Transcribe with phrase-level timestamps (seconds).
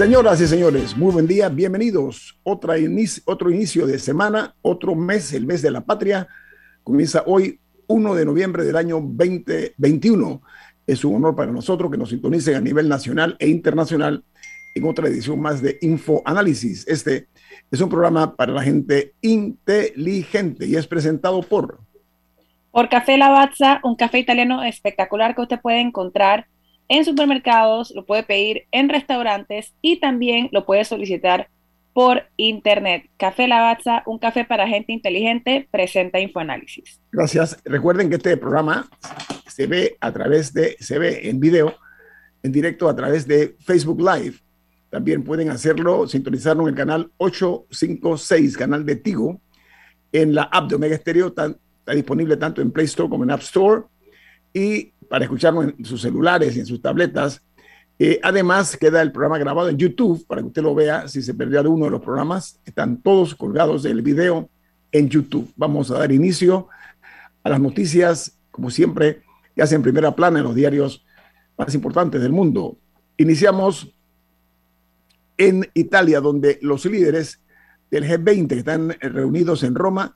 [0.00, 2.40] Señoras y señores, muy buen día, bienvenidos.
[2.42, 6.26] Otro inicio de semana, otro mes, el mes de la patria.
[6.82, 10.40] Comienza hoy, 1 de noviembre del año 2021.
[10.86, 14.24] Es un honor para nosotros que nos sintonicen a nivel nacional e internacional
[14.74, 16.88] en otra edición más de Info Análisis.
[16.88, 17.28] Este
[17.70, 21.78] es un programa para la gente inteligente y es presentado por...
[22.70, 26.46] Por Café Lavazza, un café italiano espectacular que usted puede encontrar
[26.90, 31.48] en supermercados, lo puede pedir en restaurantes y también lo puede solicitar
[31.92, 33.08] por internet.
[33.16, 37.00] Café Lavazza, un café para gente inteligente, presenta Infoanálisis.
[37.12, 37.56] Gracias.
[37.64, 38.90] Recuerden que este programa
[39.46, 41.76] se ve a través de, se ve en video,
[42.42, 44.38] en directo a través de Facebook Live.
[44.90, 49.40] También pueden hacerlo, sintonizarlo en el canal 856, canal de Tigo,
[50.10, 51.54] en la app de Omega Stereo, está
[51.94, 53.82] disponible tanto en Play Store como en App Store.
[54.52, 57.42] Y para escucharlo en sus celulares y en sus tabletas.
[57.98, 61.08] Eh, además, queda el programa grabado en YouTube para que usted lo vea.
[61.08, 64.48] Si se perdió alguno de los programas, están todos colgados del video
[64.92, 65.52] en YouTube.
[65.56, 66.68] Vamos a dar inicio
[67.42, 69.22] a las noticias, como siempre,
[69.56, 71.04] que hacen primera plana en los diarios
[71.58, 72.78] más importantes del mundo.
[73.16, 73.92] Iniciamos
[75.38, 77.40] en Italia, donde los líderes
[77.90, 80.14] del G20 que están reunidos en Roma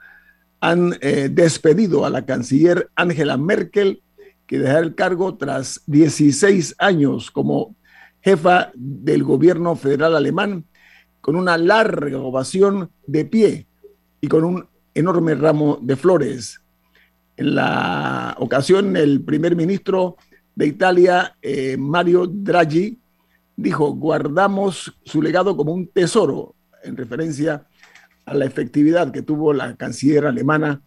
[0.61, 4.04] han eh, despedido a la canciller Angela Merkel
[4.59, 7.75] dejar el cargo tras 16 años como
[8.21, 10.65] jefa del gobierno federal alemán,
[11.21, 13.67] con una larga ovación de pie
[14.21, 16.61] y con un enorme ramo de flores.
[17.37, 20.17] En la ocasión, el primer ministro
[20.55, 22.99] de Italia, eh, Mario Draghi,
[23.57, 27.67] dijo, guardamos su legado como un tesoro, en referencia
[28.25, 30.83] a la efectividad que tuvo la canciller alemana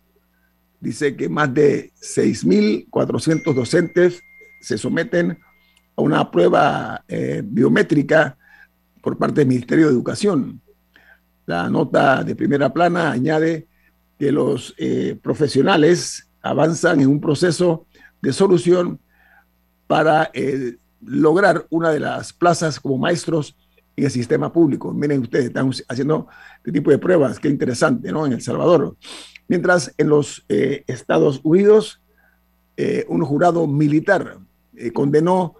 [0.80, 4.20] dice que más de 6.400 docentes
[4.60, 5.38] se someten
[5.96, 8.36] a una prueba eh, biométrica
[9.00, 10.60] por parte del Ministerio de Educación.
[11.46, 13.66] La nota de primera plana añade
[14.18, 17.86] que los eh, profesionales avanzan en un proceso
[18.20, 19.00] de solución
[19.92, 23.54] para eh, lograr una de las plazas como maestros
[23.94, 24.90] en el sistema público.
[24.90, 28.24] Miren ustedes, están haciendo este tipo de pruebas, qué interesante, ¿no?
[28.24, 28.96] En El Salvador.
[29.48, 32.00] Mientras en los eh, Estados Unidos,
[33.06, 34.38] un jurado militar
[34.92, 35.54] condenó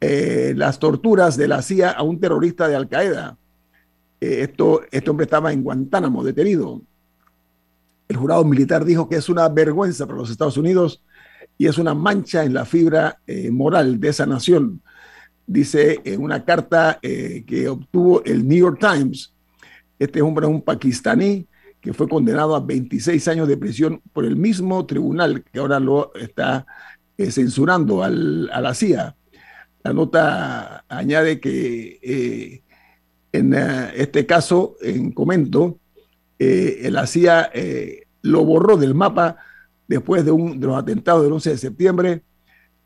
[0.00, 3.36] las torturas de la CIA a un terrorista de Al Qaeda.
[4.20, 6.80] esto, este hombre estaba en Guantánamo detenido.
[8.08, 11.04] El jurado militar dijo que es una vergüenza para los Estados Unidos
[11.58, 13.18] y es una mancha en la fibra
[13.50, 14.82] moral de esa nación
[15.46, 19.32] dice en una carta eh, que obtuvo el New York Times,
[19.98, 21.46] este hombre es un pakistaní
[21.80, 26.12] que fue condenado a 26 años de prisión por el mismo tribunal que ahora lo
[26.14, 26.66] está
[27.16, 29.14] eh, censurando a la CIA.
[29.84, 32.62] La nota añade que eh,
[33.32, 35.78] en este caso, en comento,
[36.38, 37.50] la CIA
[38.22, 39.36] lo borró del mapa
[39.88, 42.22] después de, un, de los atentados del 11 de septiembre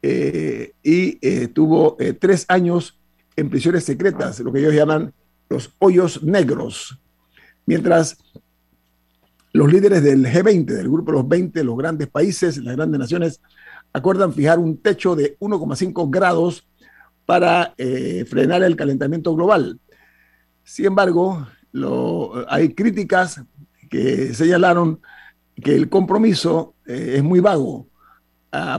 [0.02, 2.98] eh, y eh, tuvo eh, tres años
[3.36, 5.12] en prisiones secretas, lo que ellos llaman
[5.48, 6.98] los hoyos negros.
[7.66, 8.18] Mientras
[9.52, 13.40] los líderes del G20, del grupo de los 20, los grandes países, las grandes naciones,
[13.92, 16.66] acuerdan fijar un techo de 1,5 grados
[17.26, 17.74] para
[18.28, 19.78] frenar el calentamiento global.
[20.64, 21.46] Sin embargo,
[22.48, 23.42] hay críticas
[23.88, 25.00] que señalaron
[25.60, 26.74] que el compromiso
[27.16, 27.86] es muy vago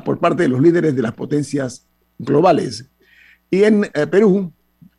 [0.03, 1.85] por parte de los líderes de las potencias
[2.17, 2.89] globales.
[3.49, 4.51] Y en eh, Perú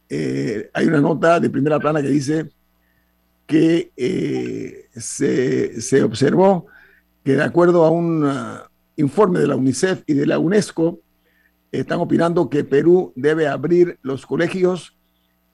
[0.08, 2.50] eh, hay una nota de primera plana que dice
[3.46, 6.66] que eh, se, se, observó
[7.24, 8.58] que de acuerdo a un uh,
[8.96, 11.00] informe de la UNICEF y de la UNESCO,
[11.70, 14.94] están opinando que Perú debe abrir los colegios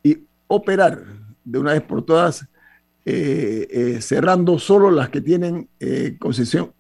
[0.03, 1.05] y operar
[1.45, 2.47] de una vez por todas,
[4.01, 5.69] cerrando solo las que tienen
[6.19, 6.73] concesión,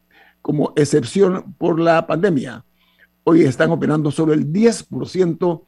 [0.49, 2.65] como excepción por la pandemia.
[3.23, 5.62] Hoy están operando solo el 10%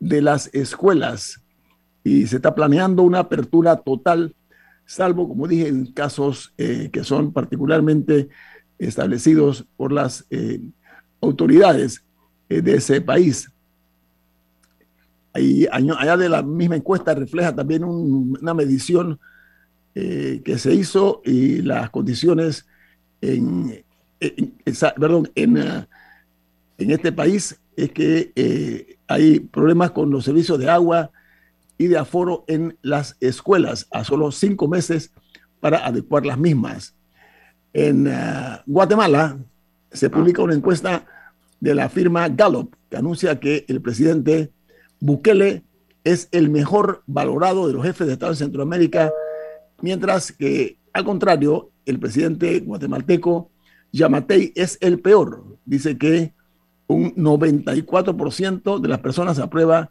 [0.00, 1.42] de las escuelas
[2.02, 4.34] y se está planeando una apertura total,
[4.86, 8.30] salvo, como dije, en casos eh, que son particularmente
[8.78, 10.58] establecidos por las eh,
[11.20, 12.02] autoridades
[12.48, 13.52] eh, de ese país.
[15.34, 19.20] Ahí, allá de la misma encuesta refleja también una medición
[19.92, 22.66] que se hizo y las condiciones
[23.20, 23.84] en,
[24.20, 24.54] en,
[24.96, 25.86] perdón, en, eh,
[26.78, 31.10] en, este país es que eh, hay problemas con los servicios de agua
[31.78, 35.10] y de aforo en las escuelas a solo cinco meses
[35.60, 36.94] para adecuar las mismas.
[37.72, 39.38] En eh, Guatemala
[39.90, 41.06] se publica una encuesta
[41.60, 44.50] de la firma Gallup que anuncia que el presidente
[45.00, 45.64] Bukele
[46.04, 49.10] es el mejor valorado de los jefes de Estado de Centroamérica,
[49.80, 53.50] mientras que, al contrario, el presidente guatemalteco
[53.94, 55.44] Yamatei es el peor.
[55.64, 56.34] Dice que
[56.88, 59.88] un 94% de las personas aprueba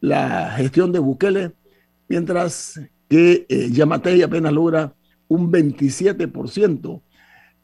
[0.00, 1.52] la gestión de Bukele,
[2.08, 4.92] mientras que eh, Yamatei apenas logra
[5.28, 7.00] un 27%.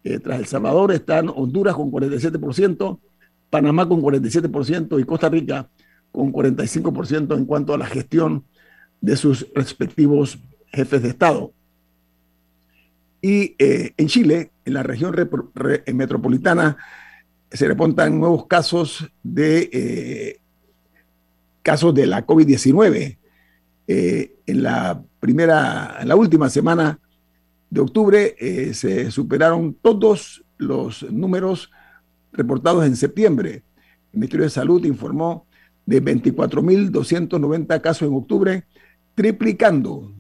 [0.04, 3.00] Eh, tras El Salvador están Honduras con 47%,
[3.50, 5.68] Panamá con 47% y Costa Rica
[6.12, 8.44] con 45% en cuanto a la gestión
[9.00, 10.38] de sus respectivos
[10.68, 11.52] jefes de Estado.
[13.20, 15.14] Y eh, en Chile, en la región
[15.92, 16.76] metropolitana,
[17.50, 20.40] se reportan nuevos casos de eh,
[21.62, 23.18] casos de la COVID-19.
[23.88, 26.98] Eh, en la primera, en la última semana
[27.68, 28.36] de octubre
[28.74, 31.70] se superaron todos los números
[32.32, 33.64] reportados en septiembre.
[34.12, 35.46] El Ministerio de Salud informó
[35.86, 38.64] de 24.290 casos en octubre,
[39.14, 40.12] triplicando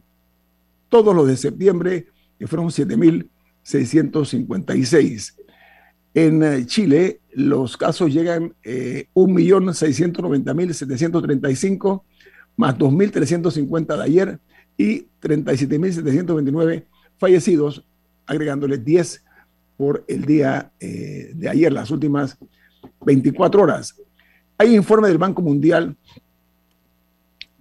[0.88, 2.06] todos los de septiembre
[2.38, 2.70] que fueron
[3.64, 5.34] 7.656.
[6.14, 12.02] En eh, Chile, los casos llegan eh, 1.690.735,
[12.56, 14.38] más 2.350 de ayer
[14.76, 16.84] y 37.729
[17.18, 17.84] fallecidos,
[18.26, 19.24] agregándole 10
[19.76, 22.38] por el día eh, de ayer, las últimas
[23.04, 23.96] 24 horas.
[24.58, 25.96] Hay informe del Banco Mundial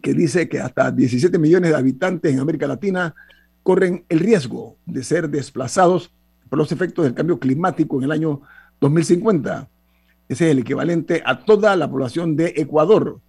[0.01, 3.13] que dice que hasta 17 millones de habitantes en América Latina
[3.63, 6.11] corren el riesgo de ser desplazados
[6.49, 8.41] por los efectos del cambio climático en el año
[8.79, 9.69] 2050.
[10.27, 13.19] Ese es el equivalente a toda la población de Ecuador.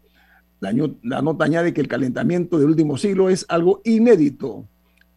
[0.60, 4.68] La, nota añade que el calentamiento del último siglo es algo inédito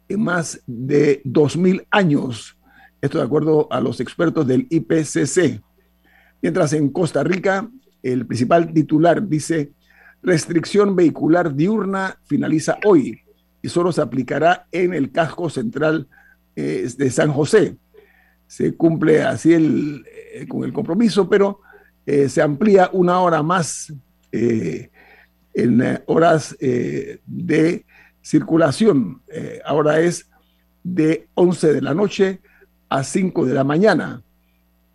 [0.08, 2.58] en más de 2.000 años.
[3.02, 5.62] Esto de acuerdo a los expertos del IPCC.
[6.42, 7.70] Mientras en Costa Rica,
[8.02, 9.72] el principal titular dice,
[10.22, 13.25] restricción vehicular diurna finaliza hoy
[13.66, 16.08] y solo se aplicará en el casco central
[16.56, 17.76] eh, de San José.
[18.46, 20.06] Se cumple así el,
[20.36, 21.62] eh, con el compromiso, pero
[22.06, 23.92] eh, se amplía una hora más
[24.32, 27.86] en horas de
[28.22, 29.22] circulación.
[29.66, 30.30] ahora es
[30.84, 32.42] de 11 de la noche
[32.90, 34.22] a 5 de la mañana.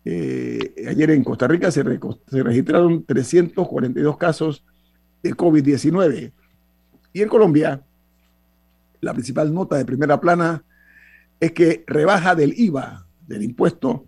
[0.05, 1.83] Ayer en Costa Rica se,
[2.27, 4.63] se registraron 342 casos
[5.23, 6.31] de COVID-19.
[7.13, 7.81] Y en Colombia,
[9.01, 10.63] la principal nota de primera plana
[11.39, 14.05] es que rebaja del IVA, del impuesto,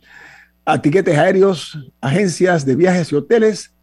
[0.66, 3.74] a tiquetes aéreos, agencias de viajes y hoteles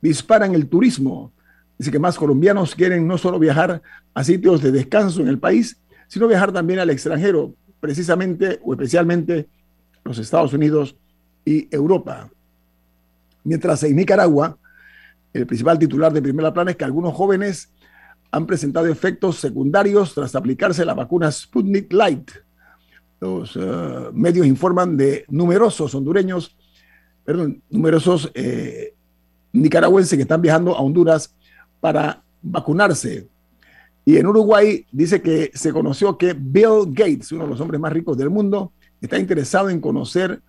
[0.00, 1.32] disparan el turismo.
[1.78, 3.82] Dice que más colombianos quieren no solo viajar
[4.14, 9.48] a sitios de descanso en el país, sino viajar también al extranjero, precisamente o especialmente
[10.04, 10.96] los Estados Unidos
[11.44, 12.30] y Europa.
[13.42, 14.58] Mientras en Nicaragua,
[15.32, 17.70] el principal titular de primera plana es que algunos jóvenes
[18.30, 22.30] han presentado efectos secundarios tras aplicarse la vacuna Sputnik Light.
[23.20, 26.56] Los eh, medios informan de numerosos hondureños,
[27.24, 28.94] perdón, numerosos eh,
[29.52, 31.34] nicaragüenses que están viajando a Honduras
[31.80, 33.28] para vacunarse.
[34.04, 37.92] Y en Uruguay dice que se conoció que Bill Gates, uno de los hombres más
[37.92, 40.40] ricos del mundo, está interesado en conocer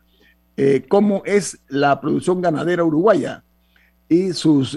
[0.55, 3.43] eh, cómo es la producción ganadera uruguaya
[4.07, 4.71] y sus,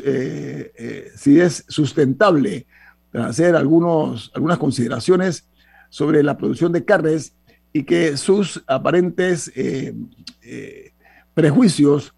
[1.16, 2.66] si es sustentable
[3.14, 5.46] hacer algunos, algunas consideraciones
[5.88, 7.34] sobre la producción de carnes
[7.72, 9.94] y que sus aparentes eh,
[10.42, 10.92] eh,
[11.34, 12.14] prejuicios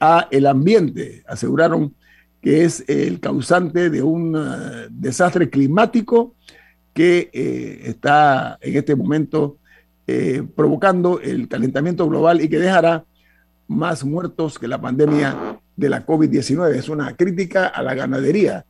[0.00, 1.94] a el ambiente aseguraron
[2.40, 6.34] que es el causante de un eh, desastre climático
[6.92, 7.30] que
[7.84, 9.58] está en este momento
[10.54, 13.04] provocando el calentamiento global y que dejará
[13.68, 16.74] más muertos que la pandemia de la COVID-19.
[16.74, 18.64] Es una crítica a la ganadería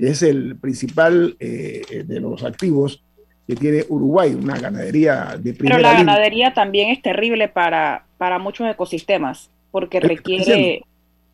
[0.00, 3.02] que es el principal eh, eh, de los activos
[3.46, 8.38] que tiene Uruguay, una ganadería de primera Pero la ganadería también es terrible para, para
[8.38, 10.84] muchos ecosistemas, porque requiere,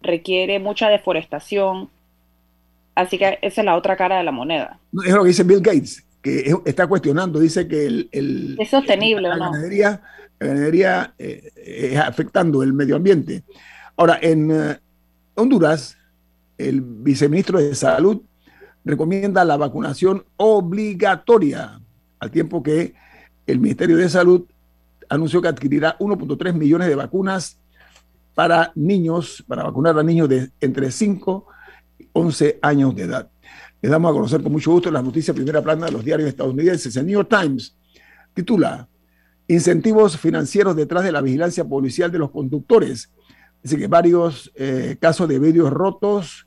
[0.03, 1.91] requiere mucha deforestación.
[2.97, 4.81] Así que esa es la otra cara de la moneda.
[5.05, 9.37] Es lo que dice Bill Gates, que está cuestionando, dice que el, es sostenible, la,
[9.37, 10.01] ganadería,
[10.41, 13.45] la ganadería eh, es afectando el medio ambiente.
[13.97, 14.77] Ahora, en
[15.37, 15.97] Honduras,
[16.59, 18.23] el viceministro de Salud
[18.87, 21.81] recomienda la vacunación obligatoria,
[22.21, 22.95] al tiempo que
[23.47, 24.45] el Ministerio de Salud
[25.09, 27.59] anunció que adquirirá 1.3 millones de vacunas
[28.35, 31.47] para niños, para vacunar a niños de entre 5
[31.99, 33.29] y 11 años de edad.
[33.83, 36.97] Les damos a conocer con mucho gusto las noticias primera plana de los diarios estadounidenses.
[36.97, 37.77] El New York Times
[38.35, 38.89] titula
[39.49, 43.13] Incentivos financieros detrás de la vigilancia policial de los conductores.
[43.63, 46.46] Dice que varios eh, casos de vidrios rotos,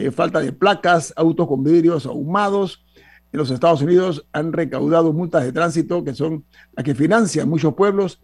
[0.00, 2.84] eh, falta de placas, autos con vidrios ahumados.
[3.32, 7.74] En los Estados Unidos han recaudado multas de tránsito que son las que financian muchos
[7.74, 8.20] pueblos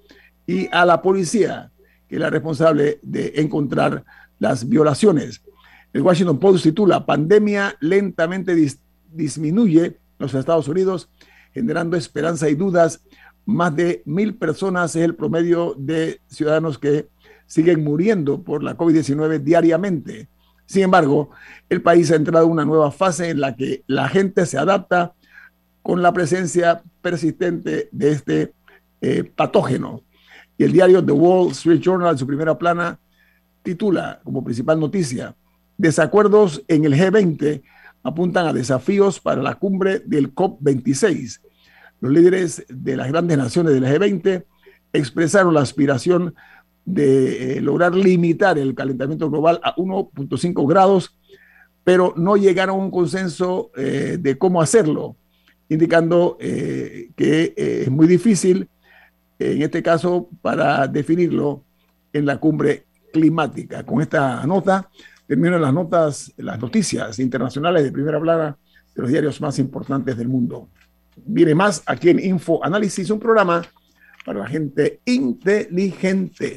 [0.47, 1.71] y a la policía,
[2.09, 4.05] que es la responsable de encontrar
[4.39, 5.43] las violaciones.
[5.93, 8.57] El Washington Post titula Pandemia lentamente
[9.13, 11.11] disminuye en los Estados Unidos,
[11.53, 13.03] generando esperanza y dudas.
[13.45, 17.09] Más de mil personas es el promedio de ciudadanos que
[17.47, 20.29] siguen muriendo por la COVID-19 diariamente.
[20.67, 21.31] Sin embargo,
[21.69, 25.15] el país ha entrado en una nueva fase en la que la gente se adapta
[25.83, 28.53] con la presencia persistente de este
[29.01, 30.03] eh, patógeno.
[30.59, 32.99] Y el diario The Wall Street Journal, en su primera plana,
[33.63, 35.35] titula como principal noticia,
[35.77, 37.63] desacuerdos en el G20
[38.03, 41.41] apuntan a desafíos para la cumbre del COP26.
[42.01, 44.45] Los líderes de las grandes naciones del G20
[44.93, 46.35] expresaron la aspiración
[46.87, 51.19] de eh, lograr limitar el calentamiento global a 1.5 grados,
[51.85, 55.17] pero no llegaron a un consenso eh, de cómo hacerlo,
[55.69, 58.69] indicando eh, que es muy difícil,
[59.39, 61.63] en este caso, para definirlo
[62.13, 63.85] en la cumbre climática.
[63.85, 64.89] Con esta nota
[65.27, 68.57] termino las notas, las noticias internacionales de primera plana
[68.95, 70.69] de los diarios más importantes del mundo.
[71.17, 73.63] Viene más aquí en Info Análisis, un programa
[74.25, 76.57] para la gente inteligente.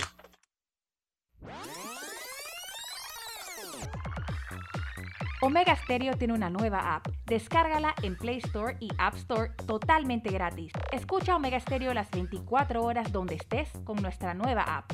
[5.41, 7.07] Omega Stereo tiene una nueva app.
[7.25, 10.73] Descárgala en Play Store y App Store totalmente gratis.
[10.91, 14.91] Escucha Omega Stereo las 24 horas donde estés con nuestra nueva app.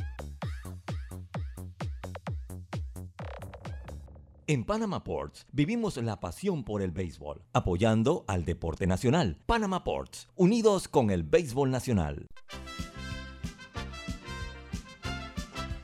[4.46, 9.40] En Panama Ports vivimos la pasión por el béisbol, apoyando al deporte nacional.
[9.48, 12.28] Panama Ports, unidos con el béisbol nacional.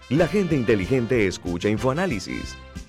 [0.09, 2.55] La gente inteligente escucha InfoAnálisis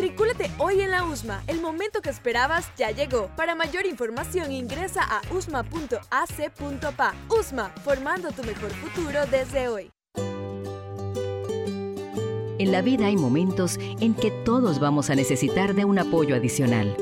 [0.00, 1.42] Matricúlate hoy en la USMA.
[1.46, 3.28] El momento que esperabas ya llegó.
[3.36, 7.14] Para mayor información ingresa a usma.ac.pa.
[7.28, 9.90] USMA, formando tu mejor futuro desde hoy.
[12.58, 16.96] En la vida hay momentos en que todos vamos a necesitar de un apoyo adicional.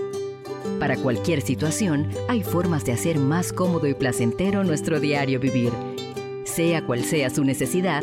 [0.81, 5.73] Para cualquier situación, hay formas de hacer más cómodo y placentero nuestro diario vivir.
[6.43, 8.03] Sea cual sea su necesidad,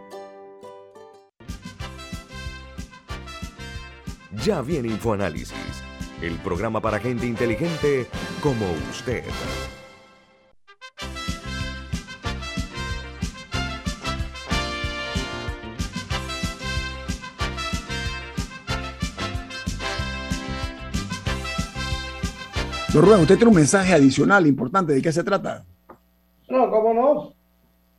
[4.43, 5.83] Ya viene InfoAnálisis,
[6.19, 8.07] el programa para gente inteligente
[8.41, 9.23] como usted.
[22.91, 24.93] Don Rubén, usted tiene un mensaje adicional importante.
[24.93, 25.63] ¿De qué se trata?
[26.49, 27.33] No, cómo no.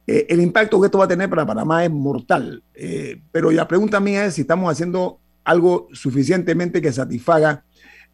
[0.07, 3.67] Eh, el impacto que esto va a tener para Panamá es mortal, eh, pero la
[3.67, 7.63] pregunta mía es si estamos haciendo algo suficientemente que satisfaga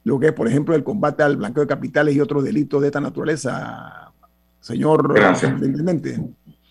[0.03, 2.87] lo que es, por ejemplo, el combate al blanqueo de capitales y otros delitos de
[2.87, 4.11] esta naturaleza,
[4.59, 5.53] señor Gracias.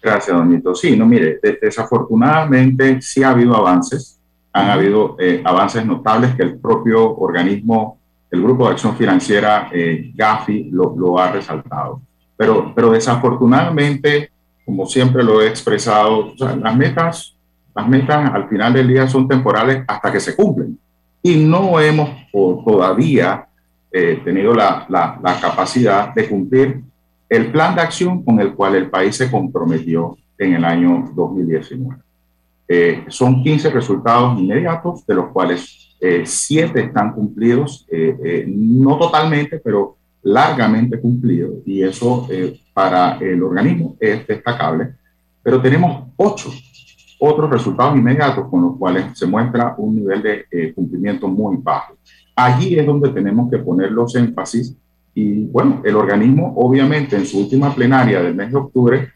[0.02, 4.18] Gracias, don Sí, no, mire, desafortunadamente sí ha habido avances,
[4.52, 7.98] han habido eh, avances notables que el propio organismo
[8.30, 12.00] el Grupo de Acción Financiera eh, GAFI lo, ha resaltado.
[12.36, 14.30] Pero, pero desafortunadamente,
[14.66, 17.34] como siempre lo he expresado, las, metas,
[17.74, 20.78] las metas al final del día son temporales hasta que se cumplen.
[21.22, 23.46] Y no hemos todavía
[23.90, 26.82] eh, tenido la, la, capacidad de cumplir
[27.28, 31.96] el plan de acción con el cual el país se comprometió en el año 2019.
[32.68, 38.98] Eh, son 15 resultados inmediatos, de los cuales eh, siete están cumplidos, eh, eh, no
[38.98, 42.26] totalmente, pero largamente cumplidos, y eso
[42.74, 44.94] para el organismo es destacable.
[45.42, 46.50] Pero tenemos ocho
[47.18, 51.94] otros resultados inmediatos con los cuales se muestra un nivel de cumplimiento muy bajo.
[52.34, 54.76] Allí es donde tenemos que poner los énfasis
[55.14, 59.08] y bueno, el organismo obviamente en su última plenaria del mes de octubre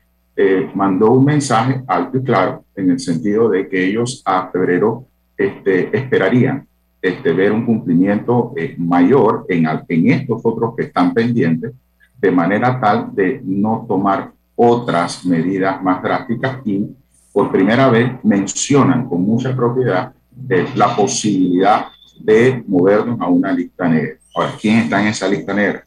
[0.74, 5.04] mandó un mensaje alto y claro en el sentido de que ellos a febrero
[5.36, 6.66] este, esperarían
[7.02, 11.72] este, ver un cumplimiento eh, mayor en, en estos otros que están pendientes,
[12.18, 16.86] de manera tal de no tomar otras medidas más drásticas y
[17.32, 20.12] por primera vez mencionan con mucha propiedad
[20.48, 21.86] eh, la posibilidad
[22.20, 24.16] de movernos a una lista negra.
[24.34, 25.84] Ahora, ¿quién está en esa lista negra?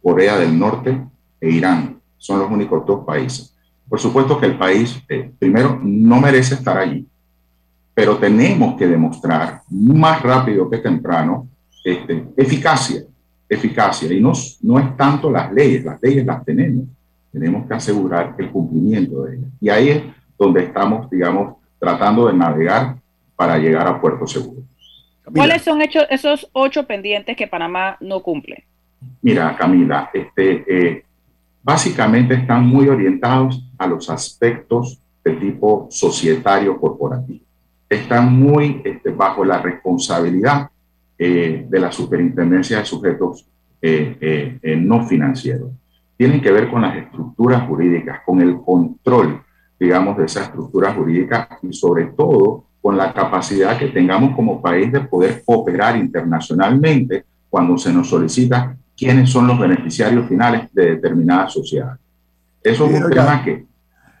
[0.00, 1.00] Corea del Norte
[1.40, 1.98] e Irán.
[2.16, 3.56] Son los únicos dos países.
[3.88, 7.06] Por supuesto que el país, eh, primero, no merece estar allí
[7.94, 11.48] pero tenemos que demostrar más rápido que temprano
[11.84, 13.02] este, eficacia,
[13.48, 14.12] eficacia.
[14.12, 16.86] Y no, no es tanto las leyes, las leyes las tenemos,
[17.32, 19.50] tenemos que asegurar el cumplimiento de ellas.
[19.60, 20.02] Y ahí es
[20.36, 22.96] donde estamos, digamos, tratando de navegar
[23.36, 24.62] para llegar a puerto seguro.
[25.32, 28.64] ¿Cuáles son esos ocho pendientes que Panamá no cumple?
[29.22, 31.04] Mira, Camila, este, eh,
[31.62, 37.43] básicamente están muy orientados a los aspectos de tipo societario corporativo
[37.96, 40.68] están muy este, bajo la responsabilidad
[41.18, 43.46] eh, de la superintendencia de sujetos
[43.80, 45.70] eh, eh, no financieros.
[46.16, 49.42] Tienen que ver con las estructuras jurídicas, con el control,
[49.78, 54.92] digamos, de esas estructuras jurídicas y sobre todo con la capacidad que tengamos como país
[54.92, 61.52] de poder operar internacionalmente cuando se nos solicita quiénes son los beneficiarios finales de determinadas
[61.52, 62.00] sociedades.
[62.62, 63.66] Eso es un tema que...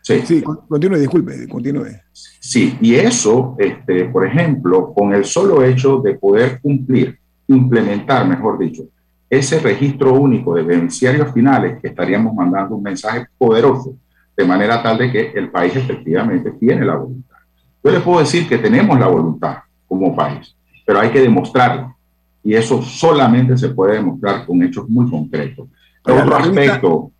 [0.04, 1.86] Sí, sí continúe, disculpe, continúe.
[2.12, 8.58] Sí, y eso, este, por ejemplo, con el solo hecho de poder cumplir, implementar, mejor
[8.58, 8.82] dicho,
[9.30, 13.96] ese registro único de beneficiarios finales, que estaríamos mandando un mensaje poderoso,
[14.36, 17.38] de manera tal de que el país efectivamente tiene la voluntad.
[17.82, 19.56] Yo le puedo decir que tenemos la voluntad
[19.88, 21.96] como país, pero hay que demostrarlo.
[22.42, 25.66] Y eso solamente se puede demostrar con hechos muy concretos.
[26.04, 27.10] Otro aspecto,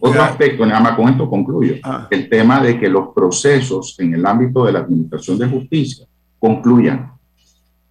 [0.00, 1.76] otro aspecto, nada más con esto concluyo,
[2.10, 6.06] el tema de que los procesos en el ámbito de la administración de justicia
[6.38, 7.12] concluyan.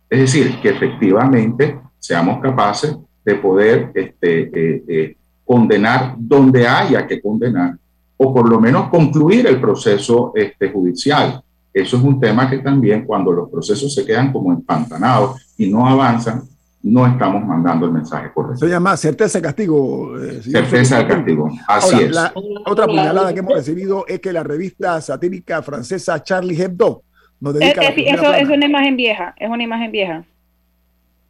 [0.10, 7.22] Es decir, que efectivamente seamos capaces de poder este, eh, eh, condenar donde haya que
[7.22, 7.76] condenar
[8.24, 11.42] o por lo menos concluir el proceso este, judicial.
[11.74, 15.88] Eso es un tema que también cuando los procesos se quedan como empantanados y no
[15.88, 16.44] avanzan,
[16.84, 18.66] no estamos mandando el mensaje correcto.
[18.66, 20.20] Se llama certeza de castigo.
[20.20, 22.12] Eh, certeza de castigo, así es.
[22.12, 22.34] La,
[22.66, 27.04] otra puñalada que hemos recibido es que la revista satírica francesa Charlie Hebdo
[27.40, 30.24] nos dedica es, eso es una imagen vieja, es una imagen vieja.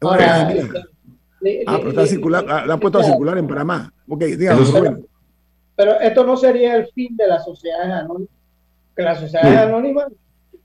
[0.00, 3.92] Ah, pero está circular, ah, la han puesto a circular en Panamá.
[4.08, 4.72] Ok, díganos.
[5.74, 8.28] Pero esto no sería el fin de las sociedades anónimas.
[8.94, 10.06] Que las sociedades anónimas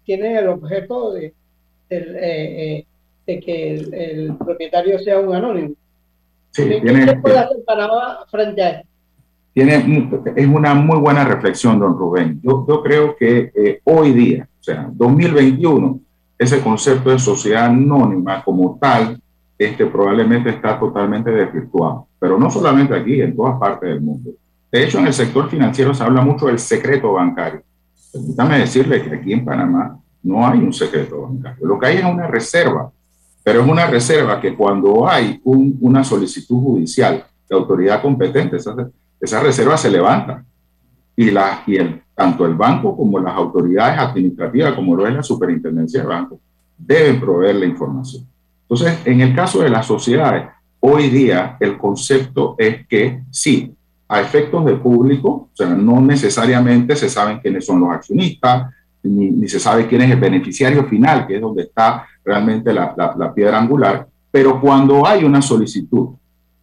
[0.04, 1.34] tienen el objeto de,
[1.90, 2.86] de, eh,
[3.28, 5.76] eh, que el, propietario sea un anónimo.
[6.52, 8.88] Sí, tiene, puede hacer Panamá frente a esto?
[9.54, 12.40] Tiene, es una muy buena reflexión, don Rubén.
[12.44, 16.00] Yo, yo creo que eh, hoy día, o sea, 2021,
[16.38, 19.20] ese concepto de sociedad anónima como tal
[19.58, 22.08] este, probablemente está totalmente desvirtuado.
[22.20, 24.32] Pero no solamente aquí, en todas partes del mundo.
[24.72, 27.62] De hecho, en el sector financiero se habla mucho del secreto bancario.
[28.12, 31.66] Permítame decirle que aquí en Panamá no hay un secreto bancario.
[31.66, 32.92] Lo que hay es una reserva,
[33.48, 38.76] pero es una reserva que cuando hay una solicitud judicial de autoridad competente, esa,
[39.22, 40.44] esa reserva se levanta.
[41.16, 45.24] Y, la, y el, tanto el banco como las autoridades administrativas, como lo es la
[45.24, 46.42] superintendencia de banco,
[46.78, 48.28] deben proveer la información.
[48.64, 50.50] Entonces, en el caso de las sociedades,
[50.82, 53.74] hoy día el concepto es que sí,
[54.10, 58.74] a efectos de público, o sea, no necesariamente se saben quiénes son los accionistas,
[59.08, 63.34] ni, se sabe quién es el beneficiario final, que es donde está realmente la, la,
[63.34, 66.10] piedra angular, pero cuando hay una solicitud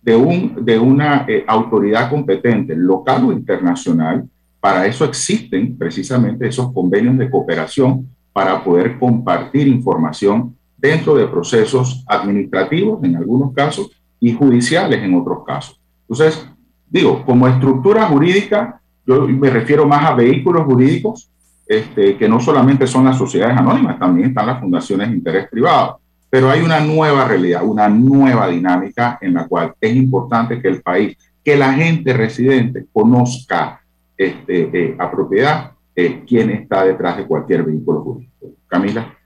[0.03, 4.29] de, un, de una eh, autoridad competente, local o internacional,
[4.61, 12.05] para eso existen precisamente esos convenios de cooperación para poder compartir información dentro de procesos
[12.07, 15.81] administrativos en algunos casos y judiciales en otros casos.
[16.03, 16.47] Entonces,
[16.89, 21.31] digo, como estructura jurídica, yo me refiero más a vehículos jurídicos,
[21.67, 26.01] este, que no solamente son las sociedades anónimas, también están las fundaciones de interés privado.
[26.31, 30.83] Pero hay una nueva realidad, una nueva dinámica en la cual es importante que el
[30.83, 33.81] país, que la gente residente conozca
[34.17, 38.47] este, eh, a propiedad eh, quién está detrás de cualquier vehículo jurídico.
[38.67, 39.17] Camila.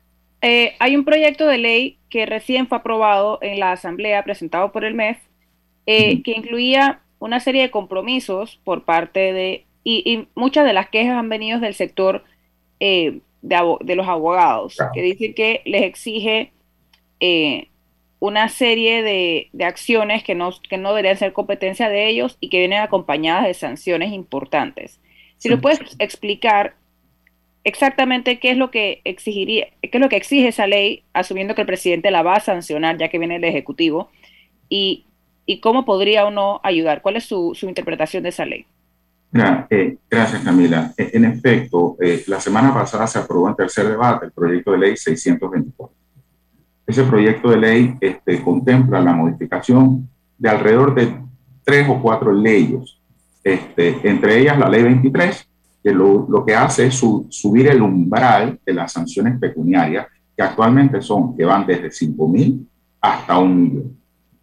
[0.41, 4.85] Eh, hay un proyecto de ley que recién fue aprobado en la Asamblea, presentado por
[4.85, 5.19] el MEF,
[5.87, 11.17] eh, que incluía una serie de compromisos por parte de, y, muchas de las quejas
[11.17, 12.25] han venido del sector
[12.79, 16.53] eh, de, los abogados, que dicen que les exige
[18.21, 22.51] una serie de, de, acciones que no, que no deberían ser competencia de ellos y
[22.51, 25.01] que vienen acompañadas de sanciones importantes.
[25.39, 26.75] Si lo puedes explicar
[27.65, 31.63] exactamente qué es lo que exigiría, qué es lo que exige esa ley, asumiendo que
[31.63, 34.11] el presidente la va a sancionar ya que viene el Ejecutivo,
[34.69, 35.07] y,
[35.47, 37.01] y cómo podría o no ayudar.
[37.01, 38.67] ¿Cuál es su, su interpretación de esa ley?
[39.33, 40.93] Eh, gracias, Camila.
[40.97, 44.79] E, en efecto, eh, la semana pasada se aprobó en tercer debate el proyecto de
[44.79, 45.95] ley 624.
[46.87, 51.15] Ese proyecto de ley este, contempla la modificación de alrededor de
[51.63, 52.99] tres o cuatro leyes,
[53.45, 55.49] este, entre ellas la ley 23,
[55.83, 61.37] que lo, que hace es subir el umbral de las sanciones pecuniarias, que actualmente son,
[61.37, 62.67] que van desde 5 mil
[63.01, 63.98] hasta un millón.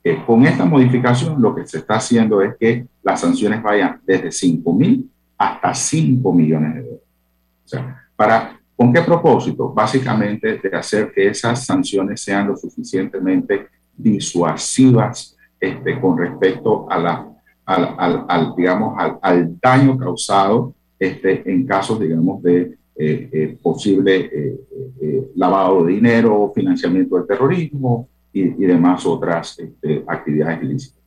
[0.08, 4.32] Eh, con esta modificación lo que se está haciendo es que las sanciones vayan desde
[4.32, 7.02] 5 mil hasta 5 millones de dólares.
[7.66, 9.74] O sea, para, ¿Con qué propósito?
[9.74, 17.28] Básicamente de hacer que esas sanciones sean lo suficientemente disuasivas este, con respecto a la,
[17.66, 25.86] al, digamos, al, daño causado este, en casos, digamos, de eh, eh, posible eh, lavado
[25.86, 31.02] de dinero, financiamiento del terrorismo y, demás otras este, actividades ilícitas.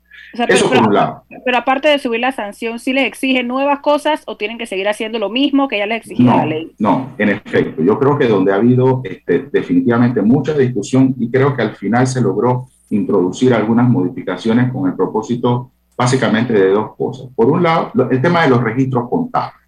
[0.49, 1.25] Eso por un lado.
[1.45, 4.89] Pero aparte de subir la sanción, ¿sí les exige nuevas cosas o tienen que seguir
[4.89, 6.73] haciendo lo mismo que ya les exigía la ley?
[6.79, 7.83] No, en efecto.
[7.83, 12.07] Yo creo que donde ha habido este, definitivamente mucha discusión y creo que al final
[12.07, 17.29] se logró introducir algunas modificaciones con el propósito básicamente de dos cosas.
[17.35, 19.67] Por un lado, el tema de los registros contables.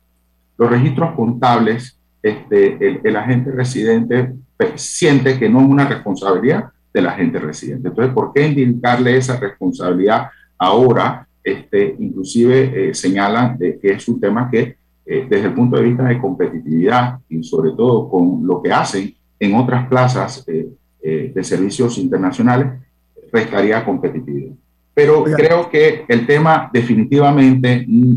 [0.57, 4.35] Los registros contables, este, el, agente residente
[4.75, 7.89] siente que no es una responsabilidad del agente residente.
[7.89, 11.27] Entonces, ¿por qué indicarle esa responsabilidad ahora?
[11.43, 14.77] Este, inclusive eh, señalan de que es un tema que
[15.13, 19.13] eh, desde el punto de vista de competitividad y sobre todo con lo que hacen
[19.41, 20.69] en otras plazas eh,
[21.03, 22.81] eh, de servicios internacionales,
[23.33, 24.55] restaría competitividad.
[24.95, 28.15] Pero creo que el tema definitivamente mm,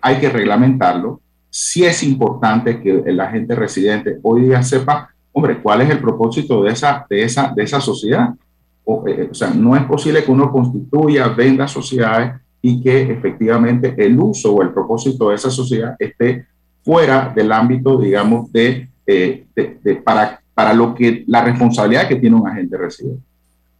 [0.00, 1.20] hay que reglamentarlo.
[1.50, 6.62] Sí es importante que el agente residente hoy día sepa, hombre, cuál es el propósito
[6.62, 8.30] de esa, de esa, de esa sociedad.
[8.84, 14.18] O, o sea, no es posible que uno constituya, venda sociedades y que efectivamente el
[14.18, 16.46] uso o el propósito de esa sociedad esté
[16.82, 22.36] fuera del ámbito, digamos, de, eh, de, para, para lo que la responsabilidad que tiene
[22.36, 23.22] un agente residente.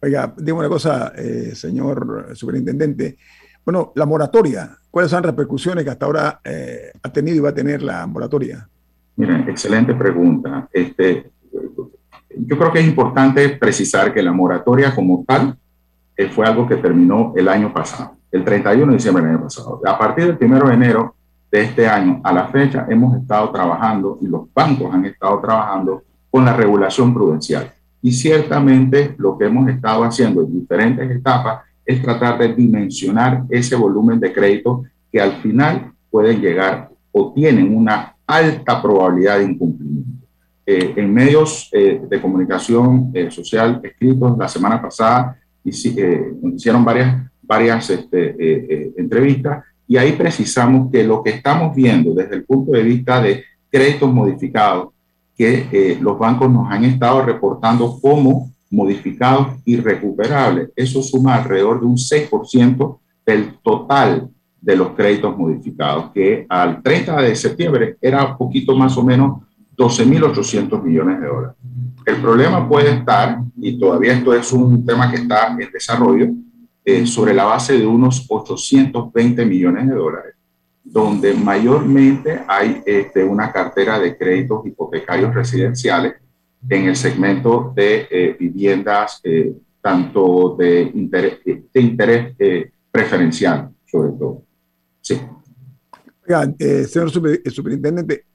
[0.01, 3.17] Oiga, digo una cosa, eh, señor superintendente.
[3.63, 7.49] Bueno, la moratoria, ¿cuáles son las repercusiones que hasta ahora eh, ha tenido y va
[7.49, 8.67] a tener la moratoria?
[9.15, 10.67] Miren, excelente pregunta.
[10.71, 11.31] Este,
[12.37, 15.57] yo creo que es importante precisar que la moratoria como tal
[16.31, 19.81] fue algo que terminó el año pasado el 31 de diciembre del año pasado.
[19.85, 21.15] A partir del 1 de enero
[21.51, 26.03] de este año a la fecha hemos estado trabajando y los bancos han estado trabajando
[26.29, 27.71] con la regulación prudencial.
[28.01, 33.75] Y ciertamente lo que hemos estado haciendo en diferentes etapas es tratar de dimensionar ese
[33.75, 39.94] volumen de crédito que al final pueden llegar o tienen una alta probabilidad de incumplimiento.
[40.67, 44.35] Eh, en medios eh, de comunicación eh, social escritos.
[44.37, 49.63] La semana pasada hicieron varias varias este, eh, eh, entrevistas.
[49.87, 54.11] Y ahí precisamos que lo que estamos viendo desde el punto de vista de créditos
[54.11, 54.89] modificados,
[55.37, 61.81] que eh, los bancos nos han estado reportando como modificados y recuperables, eso suma alrededor
[61.81, 68.35] de un 6% del total de los créditos modificados, que al 30 de septiembre era
[68.35, 69.43] poquito más o menos
[69.75, 71.55] 12.800 millones de dólares.
[72.05, 76.27] El problema puede estar, y todavía esto es un tema que está en desarrollo,
[76.87, 80.35] eh, sobre la base de unos 820 millones de dólares,
[80.83, 86.13] donde mayormente hay este, una cartera de créditos hipotecarios residenciales
[86.69, 92.35] en el segmento de eh, viviendas eh, tanto de interés,
[92.91, 94.43] preferencial, sobre todo.
[95.01, 95.19] Sí.
[96.87, 98.25] Señor superintendente,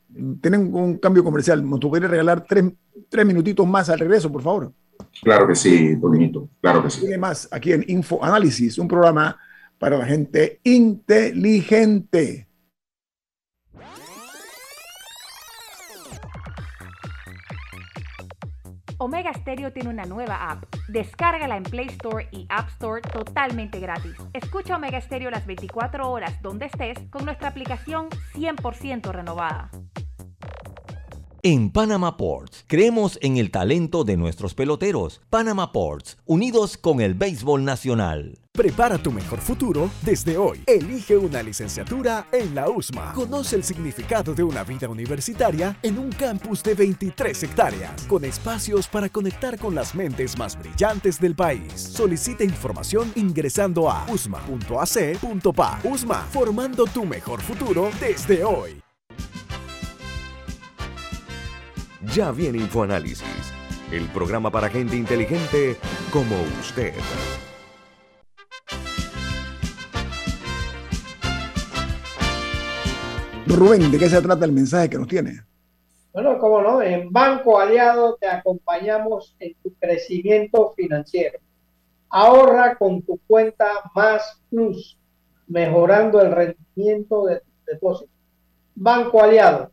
[0.40, 1.68] tienen un cambio comercial.
[1.68, 2.64] ¿Nos podría regalar tres,
[3.09, 4.73] tres minutitos más al regreso, por favor?
[5.23, 7.01] Claro que sí, Toninito, claro que sí.
[7.01, 9.38] Tiene más aquí en Info Análisis, un programa
[9.79, 12.46] para la gente inteligente.
[19.02, 20.64] Omega Stereo tiene una nueva app.
[20.88, 24.12] Descárgala en Play Store y App Store totalmente gratis.
[24.34, 29.70] Escucha Omega Stereo las 24 horas donde estés con nuestra aplicación 100% renovada.
[31.42, 35.22] En Panama Ports, creemos en el talento de nuestros peloteros.
[35.30, 38.39] Panama Ports, unidos con el béisbol nacional.
[38.61, 40.62] Prepara tu mejor futuro desde hoy.
[40.66, 43.14] Elige una licenciatura en la USMA.
[43.14, 48.87] Conoce el significado de una vida universitaria en un campus de 23 hectáreas, con espacios
[48.87, 51.73] para conectar con las mentes más brillantes del país.
[51.75, 55.81] Solicita información ingresando a usma.ac.pa.
[55.83, 58.83] USMA, formando tu mejor futuro desde hoy.
[62.14, 63.25] Ya viene InfoAnálisis,
[63.90, 65.79] el programa para gente inteligente
[66.12, 66.92] como usted.
[73.50, 75.40] Rubén, ¿de qué se trata el mensaje que nos tiene?
[76.12, 81.38] Bueno, cómo no, en Banco Aliado te acompañamos en tu crecimiento financiero.
[82.08, 84.98] Ahorra con tu cuenta Más Plus,
[85.46, 88.10] mejorando el rendimiento de tu depósito.
[88.74, 89.70] Banco Aliado,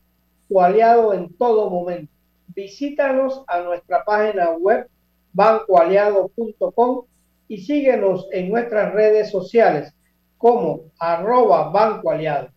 [0.48, 2.12] tu aliado en todo momento
[2.58, 4.88] visítanos a nuestra página web
[5.32, 7.04] bancoaliado.com
[7.46, 9.94] y síguenos en nuestras redes sociales
[10.36, 12.48] como arroba Banco Aliado.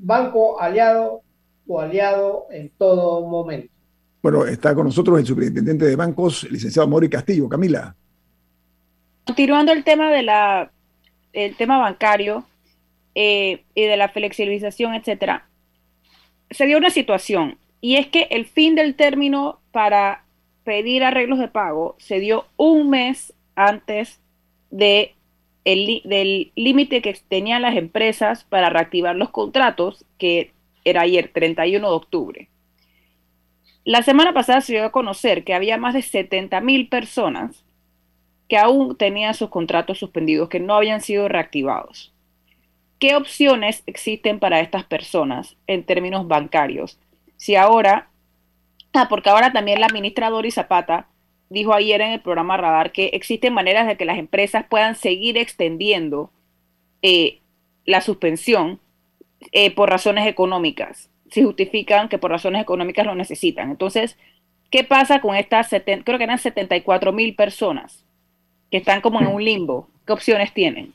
[0.00, 1.22] Banco Aliado,
[1.66, 3.72] tu aliado en todo momento.
[4.22, 7.48] Bueno, está con nosotros el superintendente de bancos, licenciado Mori Castillo.
[7.48, 7.94] Camila.
[9.26, 10.70] Continuando el tema de la
[11.32, 12.44] el tema bancario
[13.14, 15.48] eh, y de la flexibilización, etcétera,
[16.50, 20.24] se dio una situación y es que el fin del término para
[20.64, 24.20] pedir arreglos de pago se dio un mes antes
[24.70, 25.14] de
[25.74, 30.52] del límite que tenían las empresas para reactivar los contratos, que
[30.84, 32.48] era ayer, 31 de octubre.
[33.84, 37.64] La semana pasada se dio a conocer que había más de 70 mil personas
[38.48, 42.12] que aún tenían sus contratos suspendidos, que no habían sido reactivados.
[42.98, 46.98] ¿Qué opciones existen para estas personas en términos bancarios?
[47.36, 48.08] Si ahora,
[48.92, 51.08] ah, porque ahora también la ministra Doris Zapata
[51.50, 55.38] dijo ayer en el programa Radar que existen maneras de que las empresas puedan seguir
[55.38, 56.30] extendiendo
[57.02, 57.40] eh,
[57.84, 58.80] la suspensión
[59.52, 63.70] eh, por razones económicas, si justifican que por razones económicas lo necesitan.
[63.70, 64.16] Entonces,
[64.70, 68.04] ¿qué pasa con estas, creo que eran 74 mil personas
[68.70, 69.88] que están como en un limbo?
[70.06, 70.92] ¿Qué opciones tienen?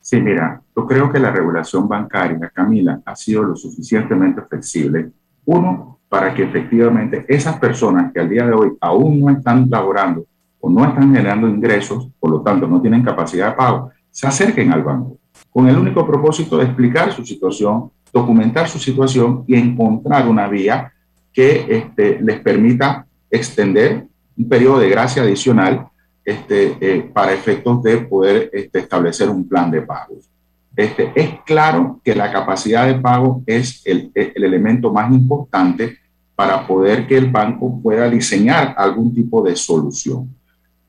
[0.00, 5.10] Sí, mira, yo creo que la regulación bancaria, Camila, ha sido lo suficientemente flexible.
[5.44, 10.26] Uno, para que efectivamente esas personas que al día de hoy aún no están laborando
[10.60, 14.70] o no están generando ingresos, por lo tanto no tienen capacidad de pago, se acerquen
[14.70, 15.16] al banco
[15.50, 20.92] con el único propósito de explicar su situación, documentar su situación y encontrar una vía
[21.32, 25.86] que este, les permita extender un periodo de gracia adicional
[26.22, 30.28] este, eh, para efectos de poder este, establecer un plan de pagos.
[30.76, 36.01] Es claro que la capacidad de pago es el, elemento más importante
[36.34, 40.28] para poder que el banco pueda diseñar algún tipo de solución.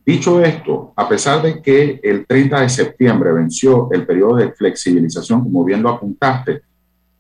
[0.06, 5.44] Dicho esto, a pesar de que el 30 de septiembre venció el periodo de flexibilización,
[5.44, 6.62] como bien lo apuntaste,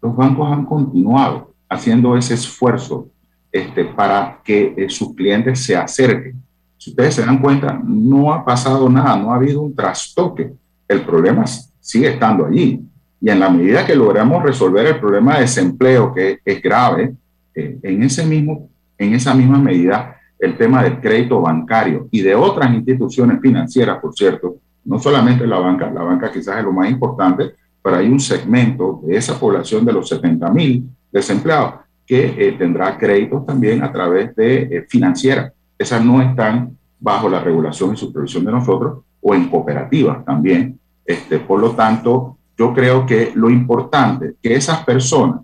[0.01, 3.07] los bancos han continuado haciendo ese esfuerzo
[3.51, 6.43] este, para que eh, sus clientes se acerquen
[6.83, 10.51] si ustedes se dan cuenta, no ha pasado nada, no ha habido un trastoque.
[10.85, 11.45] El problema
[11.79, 12.81] sigue estando allí.
[13.21, 17.15] Y en la medida que logramos resolver el problema de desempleo, que es grave,
[17.55, 22.35] eh, en, ese mismo, en esa misma medida, el tema del crédito bancario y de
[22.35, 26.89] otras instituciones financieras, por cierto, no solamente la banca, la banca quizás es lo más
[26.89, 32.51] importante, pero hay un segmento de esa población de los 70 mil desempleados que eh,
[32.57, 37.97] tendrá créditos también a través de eh, financieras esas no están bajo la regulación y
[37.97, 40.79] supervisión de nosotros o en cooperativas también.
[41.05, 45.41] Este, por lo tanto, yo creo que lo importante es que esas personas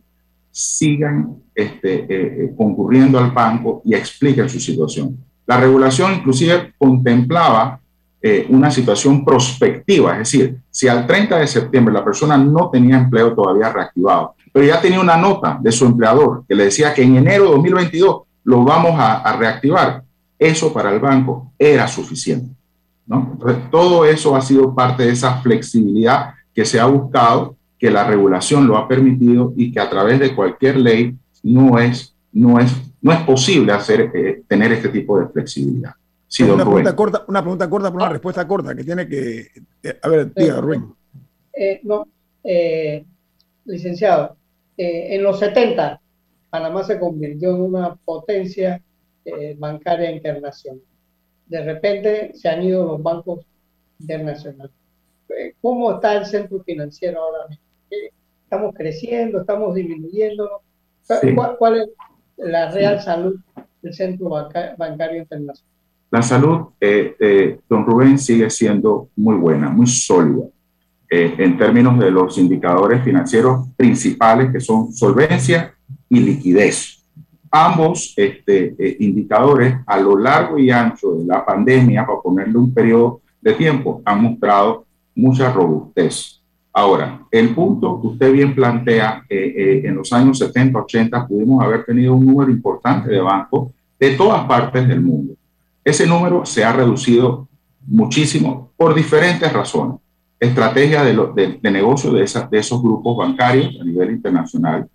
[0.51, 5.17] sigan este, eh, eh, concurriendo al banco y expliquen su situación.
[5.45, 7.79] La regulación inclusive contemplaba
[8.21, 12.97] eh, una situación prospectiva, es decir, si al 30 de septiembre la persona no tenía
[12.97, 17.03] empleo todavía reactivado, pero ya tenía una nota de su empleador que le decía que
[17.03, 20.03] en enero de 2022 lo vamos a, a reactivar,
[20.37, 22.53] eso para el banco era suficiente.
[23.05, 23.31] ¿no?
[23.33, 28.05] Entonces, todo eso ha sido parte de esa flexibilidad que se ha buscado, que la
[28.05, 31.17] regulación lo ha permitido y que a través de cualquier ley
[31.53, 35.93] no es, no es, no es posible hacer, eh, tener este tipo de flexibilidad.
[36.41, 39.47] una, pregunta corta, una pregunta corta por una respuesta corta que tiene que...
[39.83, 40.93] Eh, a ver, diga, Rubén.
[41.53, 42.07] Eh, no,
[43.65, 44.37] licenciado,
[44.77, 45.99] en los 70
[46.49, 48.81] Panamá se convirtió en una potencia
[49.25, 50.81] eh, bancaria internacional.
[51.45, 53.45] De repente se han ido los bancos
[53.99, 54.75] internacionales.
[55.61, 57.63] ¿Cómo está el centro financiero ahora mismo?
[58.43, 59.41] ¿Estamos creciendo?
[59.41, 59.75] ¿Estamos
[61.07, 61.55] disminuyendo?
[61.57, 61.89] ¿Cuál, es
[62.37, 63.35] la real salud
[63.81, 65.71] del centro bancario internacional?
[66.11, 70.45] La salud, eh, don Rubén, sigue siendo muy buena, muy sólida.
[71.11, 75.73] en términos de los indicadores financieros principales que son solvencia
[76.07, 76.99] y liquidez
[77.51, 82.73] ambos este, eh, indicadores a lo largo y ancho de la pandemia, para ponerle un
[82.73, 84.85] periodo de tiempo, han mostrado
[85.15, 86.38] mucha robustez.
[86.71, 91.63] Ahora, el punto que usted bien plantea, eh, eh, en los años 70, 80 pudimos
[91.63, 95.33] haber tenido un número importante de bancos de todas partes del mundo.
[95.83, 97.47] Ese número se ha reducido
[97.85, 99.97] muchísimo por diferentes razones.
[100.39, 104.87] Estrategia de, de, de negocio de, esas, de esos grupos bancarios a nivel internacional,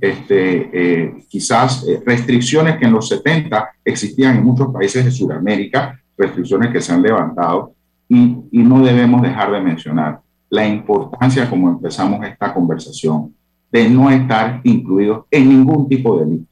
[0.00, 6.00] este, eh, quizás eh, restricciones que en los 70 existían en muchos países de Sudamérica,
[6.16, 7.72] restricciones que se han levantado
[8.08, 10.20] y, y no debemos dejar de mencionar
[10.52, 13.34] la importancia, como empezamos esta conversación,
[13.70, 16.46] de no estar incluidos en ningún tipo de delito.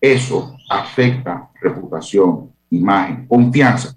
[0.00, 3.94] Eso afecta reputación, imagen, confianza.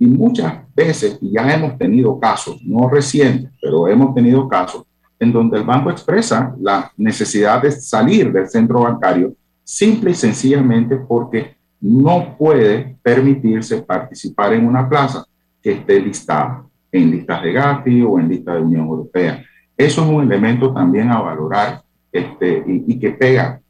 [0.00, 4.82] Y muchas veces, y ya hemos tenido casos, no recientes, pero hemos tenido casos
[5.20, 10.96] en donde el banco expresa la necesidad de salir del centro bancario simple y sencillamente
[10.96, 15.24] porque no puede permitirse participar en una plaza
[15.62, 16.66] que esté listada
[17.02, 19.44] en listas de Gafi o en listas de Unión Europea.
[19.76, 23.60] Eso es un elemento también a valorar este, y, que pega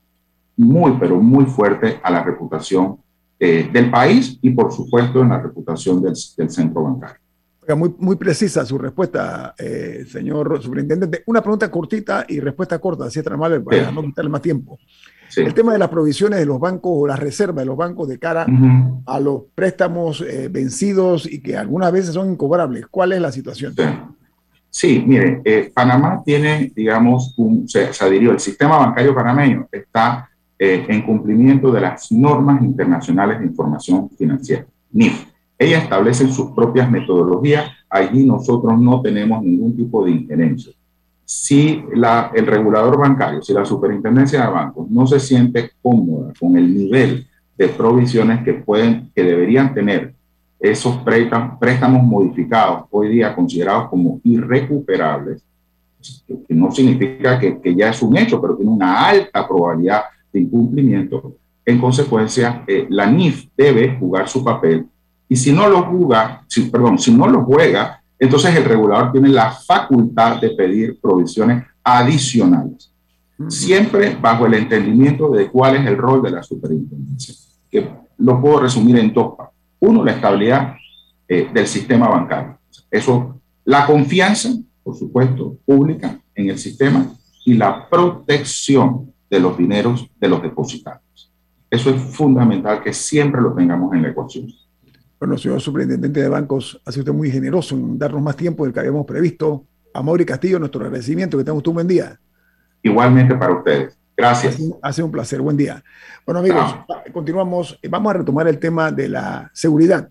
[0.56, 2.98] muy, pero muy fuerte a la reputación
[3.38, 7.20] eh, del país y por supuesto en la reputación del centro bancario.
[7.74, 11.24] Muy, muy precisa su respuesta, eh, señor superintendente.
[11.26, 14.78] Una pregunta cortita y respuesta corta, si es tan amable, para no quitarle más tiempo.
[15.36, 18.18] El tema de las provisiones de los bancos o las reservas de los bancos de
[18.18, 18.46] cara
[19.06, 22.86] a los préstamos eh, vencidos y que algunas veces son incobrables.
[22.86, 23.74] ¿Cuál es la situación?
[24.70, 30.28] Sí, mire, eh, Panamá tiene, digamos, un, se, se, adhirió, el sistema bancario panameño está
[30.58, 35.26] eh, en cumplimiento de las normas internacionales de información financiera, NIF.
[35.58, 40.72] Ella establece sus propias metodologías, allí nosotros no tenemos ningún tipo de injerencia.
[41.28, 46.72] Si el regulador bancario, si la superintendencia de bancos no se siente cómoda con el
[46.72, 47.26] nivel
[47.58, 50.14] de provisiones que pueden, que deberían tener
[50.60, 55.42] esos préstamos, modificados, hoy día considerados como irrecuperables,
[56.28, 61.34] que no significa que, ya es un hecho, pero tiene una alta probabilidad de incumplimiento.
[61.64, 64.86] En consecuencia, eh, la NIF debe jugar su papel
[65.28, 69.50] y si no lo juega, perdón, si no lo juega, entonces el regulador tiene la
[69.50, 72.92] facultad de pedir provisiones adicionales,
[73.48, 77.34] siempre bajo el entendimiento de cuál es el rol de la superintendencia,
[77.70, 77.88] que
[78.18, 79.56] lo puedo resumir en dos partes.
[79.78, 80.74] Uno, la estabilidad
[81.28, 82.58] eh, del sistema bancario.
[82.90, 84.50] Eso, la confianza,
[84.82, 87.06] por supuesto, pública en el sistema
[87.44, 91.32] y la protección de los dineros de los depositarios.
[91.70, 94.46] Eso es fundamental que siempre lo tengamos en la ecuación.
[95.18, 98.72] Bueno, señor superintendente de bancos, ha sido usted muy generoso en darnos más tiempo del
[98.72, 99.64] que habíamos previsto.
[99.94, 102.20] A Mauri Castillo, nuestro agradecimiento, que tenga usted un buen día.
[102.82, 103.98] Igualmente para ustedes.
[104.16, 104.58] Gracias.
[104.82, 105.40] Ha sido un placer.
[105.40, 105.82] Buen día.
[106.24, 106.76] Bueno, amigos,
[107.12, 107.78] continuamos.
[107.88, 110.08] Vamos a retomar el tema de la seguridad.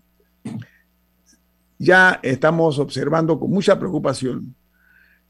[1.78, 4.54] Ya estamos observando con mucha preocupación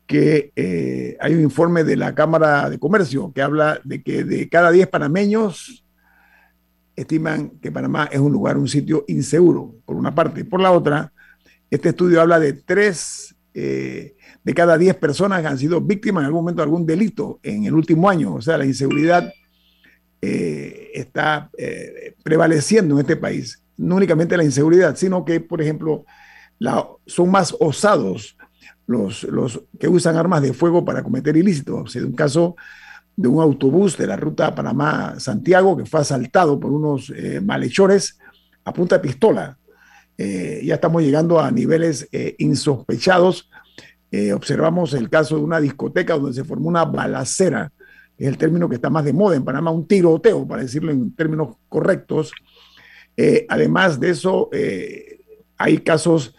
[0.06, 4.48] que eh, hay un informe de la Cámara de Comercio que habla de que de
[4.48, 5.84] cada 10 panameños
[6.96, 10.44] estiman que Panamá es un lugar, un sitio inseguro, por una parte.
[10.44, 11.12] Por la otra,
[11.70, 16.26] este estudio habla de tres eh, de cada diez personas que han sido víctimas en
[16.26, 18.34] algún momento de algún delito en el último año.
[18.34, 19.32] O sea, la inseguridad
[20.22, 23.62] eh, está eh, prevaleciendo en este país.
[23.76, 26.04] No únicamente la inseguridad, sino que, por ejemplo,
[27.06, 28.36] son más osados
[28.86, 31.80] los, los que usan armas de fuego para cometer ilícitos.
[31.82, 32.56] O sea, un caso
[33.16, 38.18] de un autobús de la ruta Panamá-Santiago que fue asaltado por unos eh, malhechores
[38.64, 39.58] a punta de pistola.
[40.18, 43.48] Eh, ya estamos llegando a niveles eh, insospechados.
[44.34, 47.72] observamos el caso de una discoteca donde se formó una balacera,
[48.18, 51.14] es el término que está más de moda en Panamá, un tiroteo, para decirlo en
[51.14, 52.32] términos correctos.
[53.48, 54.48] además de eso,
[55.58, 56.34] hay casos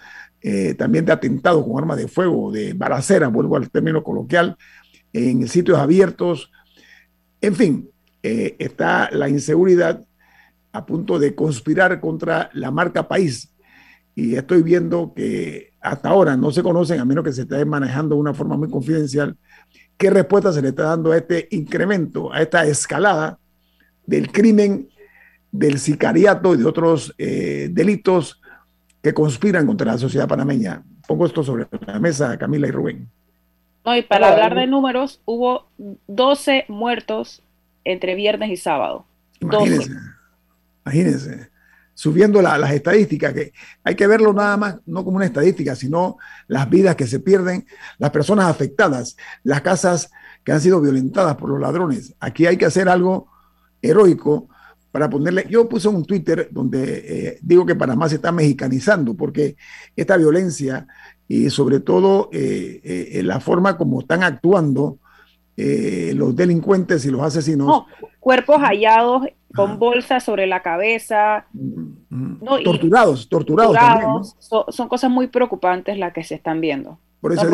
[0.75, 4.57] también de atentados con armas de fuego, de balacera, vuelvo al término coloquial,
[5.13, 6.49] en sitios abiertos,
[7.41, 7.89] en fin,
[8.23, 10.03] eh, está la inseguridad
[10.71, 13.53] a punto de conspirar contra la marca país.
[14.15, 18.15] Y estoy viendo que hasta ahora no se conocen, a menos que se esté manejando
[18.15, 19.37] de una forma muy confidencial,
[19.97, 23.39] qué respuesta se le está dando a este incremento, a esta escalada
[24.05, 24.89] del crimen,
[25.51, 28.41] del sicariato y de otros eh, delitos
[29.01, 30.83] que conspiran contra la sociedad panameña.
[31.07, 33.09] Pongo esto sobre la mesa, Camila y Rubén.
[33.87, 35.69] No, y para hablar de números, hubo
[36.07, 37.41] 12 muertos
[37.85, 39.05] entre viernes y sábado.
[39.39, 39.91] Imagínense,
[40.85, 41.49] imagínense
[41.93, 46.17] subiendo las estadísticas, que hay que verlo nada más, no como una estadística, sino
[46.47, 47.65] las vidas que se pierden,
[47.97, 50.11] las personas afectadas, las casas
[50.43, 52.13] que han sido violentadas por los ladrones.
[52.19, 53.31] Aquí hay que hacer algo
[53.81, 54.47] heroico
[54.91, 59.55] para ponerle, yo puse un Twitter donde eh, digo que Panamá se está mexicanizando, porque
[59.95, 60.87] esta violencia
[61.27, 64.97] y sobre todo eh, eh, la forma como están actuando
[65.57, 67.85] eh, los delincuentes y los asesinos.
[68.19, 69.23] cuerpos hallados
[69.53, 71.47] con bolsas sobre la cabeza.
[72.63, 74.35] torturados, torturados.
[74.39, 76.99] son cosas muy preocupantes las que se están viendo.
[77.19, 77.47] Por eso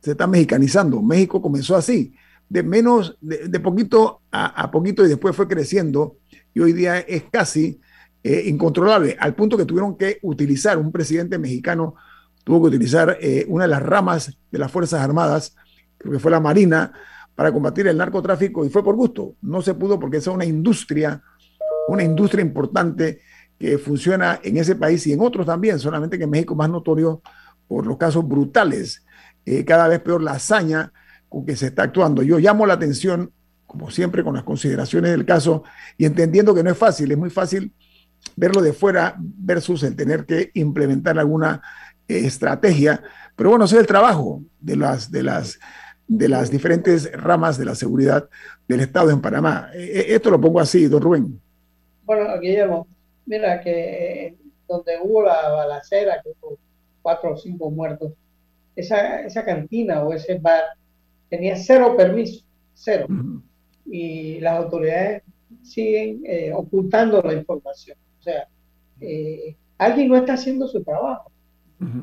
[0.00, 1.02] se está mexicanizando.
[1.02, 2.14] México comenzó así,
[2.48, 6.16] de menos, de, poquito a, a, poquito y después fue creciendo
[6.54, 7.80] y hoy día es casi
[8.22, 11.94] incontrolable, al punto que tuvieron que utilizar un presidente mexicano
[12.48, 15.54] tuvo que utilizar eh, una de las ramas de las Fuerzas Armadas,
[15.98, 16.90] creo que fue la Marina,
[17.34, 19.34] para combatir el narcotráfico y fue por gusto.
[19.42, 21.22] No se pudo porque es una industria,
[21.88, 23.20] una industria importante
[23.58, 27.20] que funciona en ese país y en otros también, solamente que en México más notorio
[27.66, 29.04] por los casos brutales,
[29.44, 30.90] eh, cada vez peor la hazaña
[31.28, 32.22] con que se está actuando.
[32.22, 33.30] Yo llamo la atención,
[33.66, 35.64] como siempre, con las consideraciones del caso
[35.98, 37.74] y entendiendo que no es fácil, es muy fácil
[38.36, 41.60] verlo de fuera versus el tener que implementar alguna
[42.08, 43.02] estrategia,
[43.36, 45.58] pero bueno, es el trabajo de las, de las,
[46.06, 48.28] de las diferentes ramas de la seguridad
[48.66, 49.70] del Estado en Panamá.
[49.74, 51.40] E, e, esto lo pongo así, don Rubén.
[52.04, 52.86] Bueno, Guillermo,
[53.26, 54.36] mira que
[54.66, 56.58] donde hubo la balacera, que hubo
[57.02, 58.12] cuatro o cinco muertos,
[58.76, 60.62] esa, esa cantina o ese bar
[61.28, 62.44] tenía cero permiso,
[62.74, 63.06] cero.
[63.86, 65.22] y las autoridades
[65.62, 67.96] siguen eh, ocultando la información.
[68.18, 68.46] O sea,
[69.00, 71.30] eh, alguien no está haciendo su trabajo.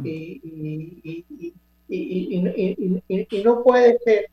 [0.04, 1.54] Y,
[1.88, 4.30] y, no puede ser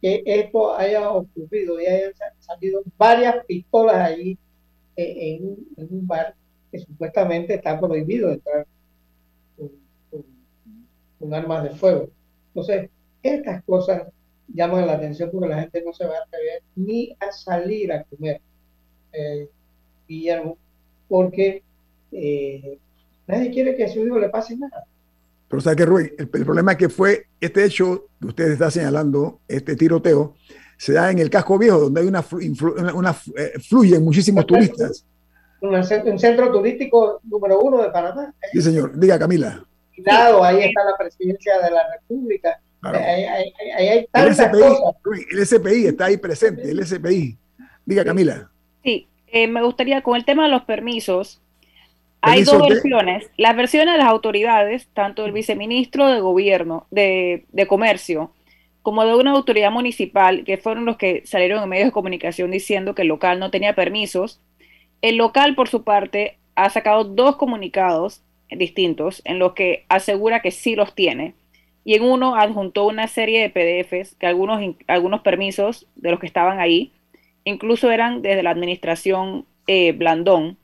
[0.00, 4.38] que esto haya ocurrido y hayan salido varias pistolas allí
[4.96, 6.34] en, un bar
[6.70, 8.66] que supuestamente está prohibido entrar
[11.18, 12.08] con, armas de fuego.
[12.48, 12.90] Entonces,
[13.22, 14.08] estas cosas
[14.48, 18.04] llaman la atención porque la gente no se va a atrever ni a salir a
[18.04, 18.40] comer,
[19.12, 19.48] eh,
[20.08, 20.56] Guillermo,
[21.08, 21.62] porque
[22.12, 22.78] eh,
[23.28, 24.84] nadie quiere que a su hijo le pase nada.
[25.48, 29.40] Pero sabe que Rui, el, problema es que fue este hecho que usted está señalando,
[29.48, 30.34] este tiroteo,
[30.76, 32.24] se da en el casco viejo, donde hay una,
[32.94, 35.06] una, eh, fluyen muchísimos turistas.
[35.60, 35.82] Un,
[36.18, 38.32] centro turístico número uno de Panamá.
[38.52, 38.98] Sí, señor.
[38.98, 39.64] Diga, Camila.
[40.42, 42.60] ahí está la presidencia de la República.
[42.82, 44.94] Ahí, hay tantas el SPI, cosas.
[45.32, 47.38] el SPI está ahí presente, el SPI.
[47.84, 48.50] Diga, Camila.
[48.84, 51.40] Sí, eh, me gustaría, con el tema de los permisos,
[52.20, 53.30] hay dos versiones.
[53.36, 58.32] Las versiones de las autoridades, tanto del viceministro de gobierno, de, comercio,
[58.82, 62.94] como de una autoridad municipal, que fueron los que salieron en medios de comunicación diciendo
[62.94, 64.40] que el local no tenía permisos.
[65.02, 70.50] El local, por su parte, ha sacado dos comunicados distintos en los que asegura que
[70.50, 71.34] sí los tiene.
[71.84, 76.26] Y en uno adjuntó una serie de PDFs, que algunos, algunos permisos de los que
[76.26, 76.92] estaban ahí,
[77.44, 80.58] incluso eran desde la administración eh, Blandón,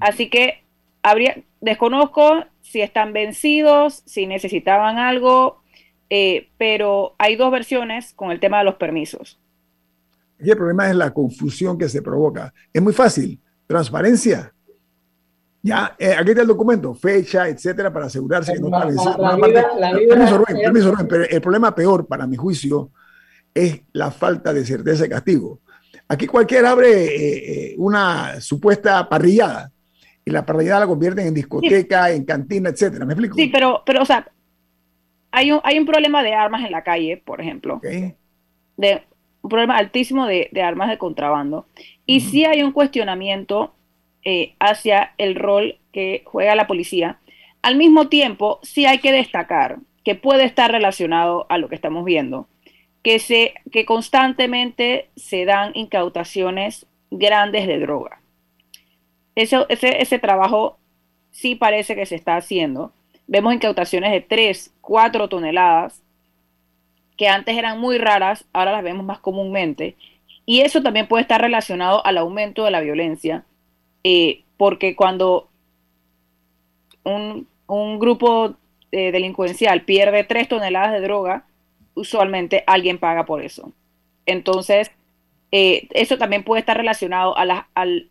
[0.00, 0.64] Así que
[1.02, 5.62] habría, desconozco si están vencidos, si necesitaban algo,
[6.08, 9.38] eh, pero hay dos versiones con el tema de los permisos.
[10.38, 12.52] Y el problema es la confusión que se provoca.
[12.72, 13.38] Es muy fácil.
[13.66, 14.52] Transparencia.
[15.62, 20.44] Ya, eh, aquí está el documento, fecha, etcétera, para asegurarse que no está vencido.
[20.48, 22.90] Permiso, pero el problema peor, para mi juicio,
[23.52, 25.60] es la falta de certeza de castigo.
[26.10, 29.70] Aquí cualquiera abre eh, eh, una supuesta parrillada
[30.24, 33.04] y la parrillada la convierten en discoteca, en cantina, etcétera.
[33.04, 33.36] ¿Me explico?
[33.36, 34.28] Sí, pero, pero o sea,
[35.30, 37.80] hay un, hay un problema de armas en la calle, por ejemplo.
[38.76, 39.02] De,
[39.40, 41.66] un problema altísimo de, armas de contrabando.
[42.06, 43.72] Y sí hay un cuestionamiento
[44.24, 47.20] eh, hacia el rol que juega la policía.
[47.62, 52.04] Al mismo tiempo, sí hay que destacar que puede estar relacionado a lo que estamos
[52.04, 52.48] viendo
[53.02, 58.20] que, se, que constantemente se dan incautaciones grandes de droga.
[59.34, 60.78] Eso, ese, ese trabajo
[61.30, 62.92] sí parece que se está haciendo.
[63.26, 66.02] Vemos incautaciones de 3, 4 toneladas,
[67.16, 69.96] que antes eran muy raras, ahora las vemos más comúnmente.
[70.46, 73.44] Y eso también puede estar relacionado al aumento de la violencia,
[74.04, 75.48] eh, porque cuando
[77.04, 78.56] un, un grupo
[78.90, 81.44] eh, delincuencial pierde 3 toneladas de droga,
[82.00, 83.72] usualmente alguien paga por eso.
[84.26, 84.90] Entonces,
[85.52, 88.08] eh, eso también puede estar relacionado a al,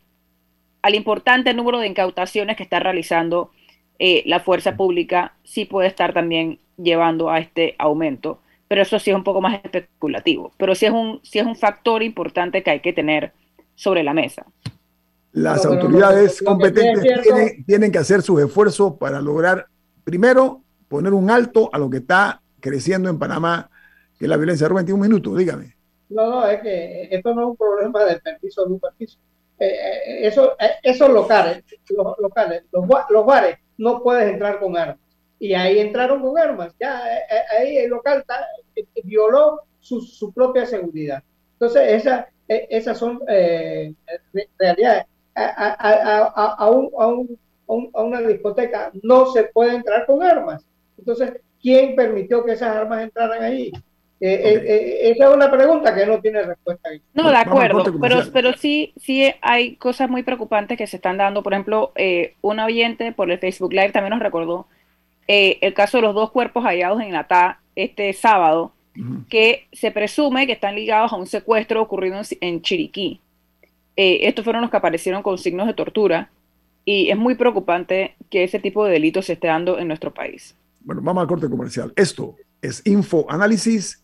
[0.94, 3.52] importante número de incautaciones que está realizando
[3.98, 8.40] eh, la fuerza pública, sí puede estar también llevando a este aumento.
[8.68, 10.54] Pero eso sí es un poco más especulativo.
[10.58, 13.34] Pero sí es un, sí es un factor importante que hay que tener
[13.76, 14.46] sobre la mesa.
[15.32, 19.68] Las autoridades competentes tienen, tienen que hacer sus esfuerzos para lograr,
[20.04, 23.70] primero, poner un alto a lo que está creciendo en Panamá,
[24.20, 24.68] que la violencia.
[24.68, 25.74] Rubén, un minuto, dígame.
[26.10, 29.18] No, no, es que esto no es un problema de permiso o no permiso.
[29.60, 35.00] Eh, eh, eso, eh, esos locales, los, locales los, bares, no puedes entrar con armas.
[35.40, 36.74] Y ahí entraron con armas.
[36.80, 37.02] Ya
[37.58, 38.26] ahí el local
[39.04, 41.24] violó su, su, propia seguridad.
[41.54, 43.22] Entonces, esa, esas son
[44.58, 45.06] realidades.
[45.36, 50.66] A, a, a, a, un, un, a una discoteca no se puede entrar con armas.
[50.98, 53.72] Entonces, ¿quién permitió que esas armas entraran ahí?
[54.22, 56.90] Eh, eh, eh, esa es una pregunta que no tiene respuesta.
[57.14, 61.42] No, de acuerdo, pero, pero sí, sí hay cosas muy preocupantes que se están dando.
[61.42, 61.94] Por ejemplo,
[62.42, 64.68] un oyente por el Facebook Live también nos recordó
[65.28, 68.74] el caso de los dos cuerpos hallados en Natá este sábado,
[69.30, 73.22] que se presume que están ligados a un secuestro ocurrido en, en Chiriquí.
[73.96, 76.30] estos fueron los que aparecieron con signos de tortura
[76.84, 80.56] y es muy preocupante que ese tipo de delitos se esté dando en nuestro país.
[80.82, 81.94] Bueno, vamos al corte comercial.
[81.96, 84.04] Esto es Info Análisis,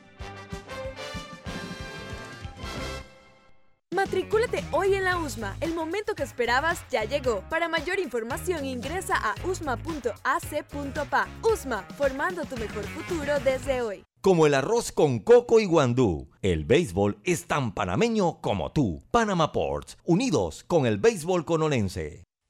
[4.11, 5.55] Matricúlate hoy en la USMA.
[5.61, 7.45] El momento que esperabas ya llegó.
[7.49, 11.27] Para mayor información ingresa a usma.ac.pa.
[11.41, 14.03] USMA, formando tu mejor futuro desde hoy.
[14.19, 19.01] Como el arroz con coco y guandú, el béisbol es tan panameño como tú.
[19.11, 22.25] Panama Ports, unidos con el béisbol conolense.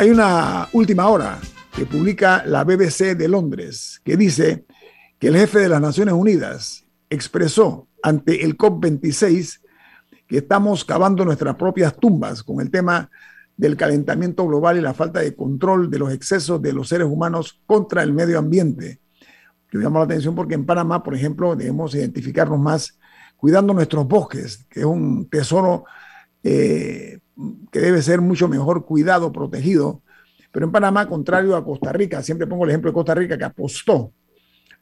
[0.00, 1.38] Hay una última hora
[1.76, 4.64] que publica la BBC de Londres que dice
[5.18, 9.60] que el jefe de las Naciones Unidas expresó ante el COP26
[10.26, 13.10] que estamos cavando nuestras propias tumbas con el tema
[13.58, 17.60] del calentamiento global y la falta de control de los excesos de los seres humanos
[17.66, 19.00] contra el medio ambiente.
[19.70, 22.98] Yo llamo la atención porque en Panamá, por ejemplo, debemos identificarnos más
[23.36, 25.84] cuidando nuestros bosques, que es un tesoro
[26.42, 27.18] eh,
[27.70, 30.02] que debe ser mucho mejor cuidado, protegido.
[30.52, 33.44] Pero en Panamá, contrario a Costa Rica, siempre pongo el ejemplo de Costa Rica, que
[33.44, 34.12] apostó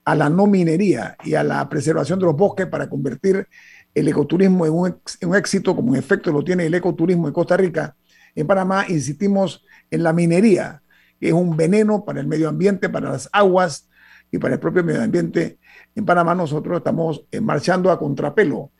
[0.05, 3.47] a la no minería y a la preservación de los bosques para convertir
[3.95, 7.95] el ecoturismo en un, éxito, como en efecto lo tiene el ecoturismo en Costa Rica.
[8.35, 10.83] En Panamá insistimos en la minería,
[11.21, 13.89] que es un veneno para el medio ambiente, para las aguas
[14.31, 15.59] y para el propio medio ambiente.
[15.95, 18.71] En Panamá nosotros estamos eh, marchando a contrapelo,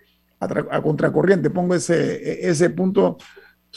[0.41, 1.51] a, a contracorriente.
[1.51, 3.19] Pongo ese, ese punto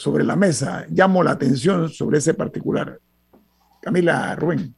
[0.02, 0.84] sobre la mesa.
[0.90, 2.98] Llamo la atención sobre ese particular.
[3.80, 4.74] Camila Rubén.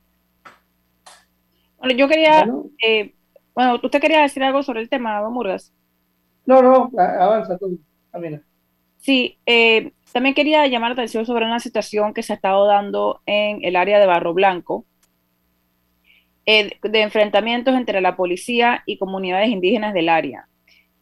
[1.79, 3.15] Bueno, yo quería, bueno, eh,
[3.55, 5.73] bueno usted quería decir algo sobre el tema, don Murgas.
[6.45, 7.79] No, no, avanza tú,
[8.13, 8.43] Camila.
[8.99, 13.23] Sí, eh, también quería llamar la atención sobre una situación que se ha estado dando
[13.25, 14.85] en el área de Barro Blanco,
[16.45, 20.49] eh, de enfrentamientos entre la policía y comunidades indígenas del área,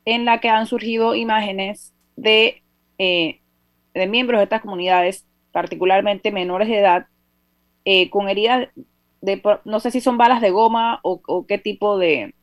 [0.04, 2.62] en la que han surgido imágenes de,
[2.98, 3.41] eh,
[3.94, 7.06] de miembros de estas comunidades, particularmente menores de edad,
[7.84, 8.68] eh, con heridas
[9.20, 12.34] de, no sé si son balas de goma o, qué tipo de,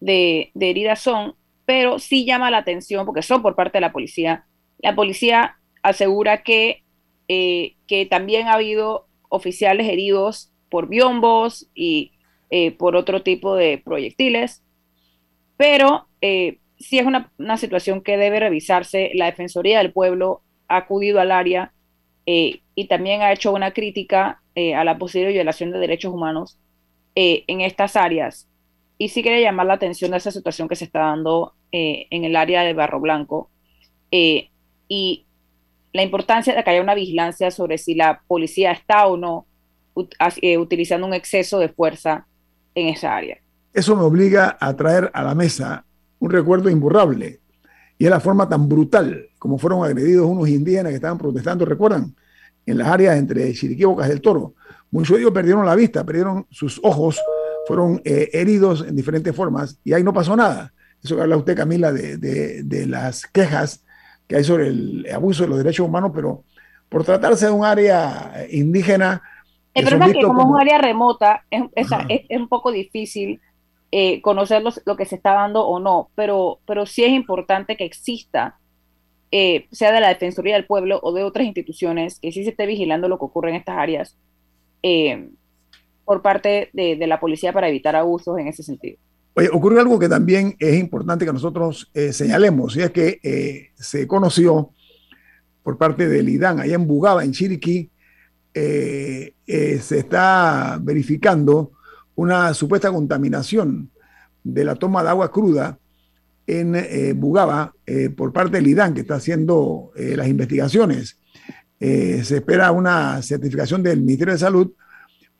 [0.00, 1.34] de, heridas son,
[1.64, 4.44] pero sí llama la atención porque son por parte de la policía.
[4.78, 6.84] La policía asegura que,
[7.28, 12.12] eh, que también ha habido oficiales heridos por biombos y
[12.50, 14.62] eh, por otro tipo de proyectiles,
[15.56, 16.08] pero
[16.78, 19.10] sí es una, una, situación que debe revisarse.
[19.14, 21.72] La Defensoría del Pueblo ha acudido al área
[22.26, 24.42] eh, y también ha hecho una crítica
[24.74, 26.58] a la posible violación de derechos humanos
[27.14, 28.48] en estas áreas
[28.98, 32.24] y sí quería llamar la atención de esa situación que se está dando eh, en
[32.24, 33.50] el área de Barro Blanco
[34.10, 34.50] eh,
[34.88, 35.26] y
[35.92, 39.46] la importancia de que haya una vigilancia sobre si la policía está o no
[39.94, 42.26] ut eh, utilizando un exceso de fuerza
[42.74, 43.38] en esa área.
[43.72, 45.84] Eso me obliga a traer a la mesa
[46.18, 47.40] un recuerdo imborrable
[47.98, 52.14] y es la forma tan brutal como fueron agredidos unos indígenas que estaban protestando, ¿recuerdan?
[52.64, 54.54] En las áreas entre Chiriquí y Bocas del Toro.
[54.90, 57.20] Muchos de ellos perdieron la vista, perdieron sus ojos
[57.66, 60.72] fueron eh, heridos en diferentes formas y ahí no pasó nada.
[61.02, 63.84] Eso que habla usted, Camila, de, de, de, las quejas
[64.26, 66.44] que hay sobre el abuso de los derechos humanos, pero
[66.88, 69.20] por tratarse de un área indígena...
[69.74, 72.48] El problema es que como, como, es un área remota, es, es, es, es un
[72.48, 73.40] poco difícil
[73.92, 77.76] eh, conocer los, lo que se está dando o no, pero, pero sí es importante
[77.76, 78.58] que exista,
[79.30, 82.66] eh, sea de la Defensoría del Pueblo o de otras instituciones, que sí se esté
[82.66, 84.16] vigilando lo que ocurre en estas áreas.
[84.82, 85.28] Eh,
[86.04, 88.96] por parte de, de la policía para evitar abusos en ese sentido.
[89.34, 94.06] Oye, ocurrió algo que también es importante que nosotros eh, señalemos, y es que se
[94.06, 94.70] conoció
[95.64, 97.90] por parte del IDAN, allá en Bugaba, en Chiriquí,
[98.54, 99.34] se
[99.98, 101.72] está verificando
[102.16, 103.90] una supuesta contaminación
[104.42, 105.78] de la toma de agua cruda
[106.46, 107.72] en Bugaba
[108.16, 111.18] por parte del IDAN, que está haciendo las investigaciones.
[111.78, 114.72] se espera una certificación del Ministerio de Salud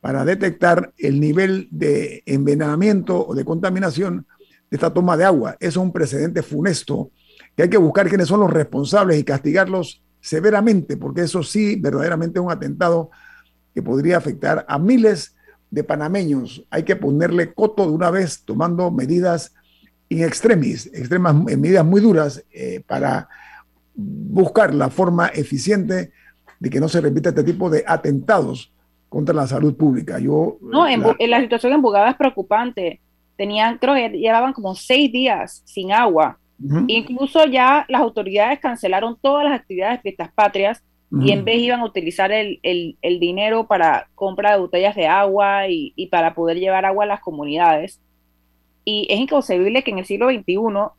[0.01, 4.25] para detectar el nivel de envenenamiento o de contaminación
[4.69, 5.57] de esta toma de agua.
[5.59, 7.11] Eso es un precedente funesto
[7.55, 12.39] que hay que buscar quiénes son los responsables y castigarlos severamente, porque eso sí verdaderamente
[12.39, 13.09] es un atentado
[13.73, 15.35] que podría afectar a miles
[15.69, 16.63] de panameños.
[16.69, 19.53] Hay que ponerle coto de una vez, tomando medidas
[20.09, 23.27] in extremis, extremas, eh, medidas muy duras eh, para
[23.93, 26.11] buscar la forma eficiente
[26.59, 28.71] de que no se repita este tipo de atentados
[29.09, 30.19] contra la salud pública.
[30.19, 33.01] Yo, no, en, la, situación en Bugaba es preocupante.
[33.35, 36.39] Tenían, creo que llevaban como seis días sin agua.
[36.87, 41.79] Incluso ya las autoridades cancelaron todas las actividades de fiestas patrias y en vez iban
[41.79, 46.59] a utilizar el, el, dinero para compra de botellas de agua y, y, para poder
[46.59, 48.01] llevar agua a las comunidades.
[48.83, 50.93] Y es inconcebible que en el siglo XXI, o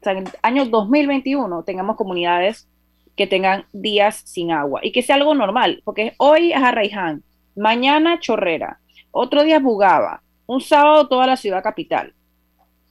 [0.00, 2.68] sea, en el año 2021, tengamos comunidades
[3.16, 7.22] que tengan días sin agua y que sea algo normal, porque hoy es Arraiján,
[7.54, 8.80] mañana Chorrera,
[9.10, 12.14] otro día Bugaba, un sábado toda la ciudad capital.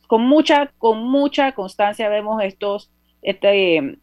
[0.07, 2.91] Con mucha, con mucha constancia vemos estos,
[3.24, 3.97] este,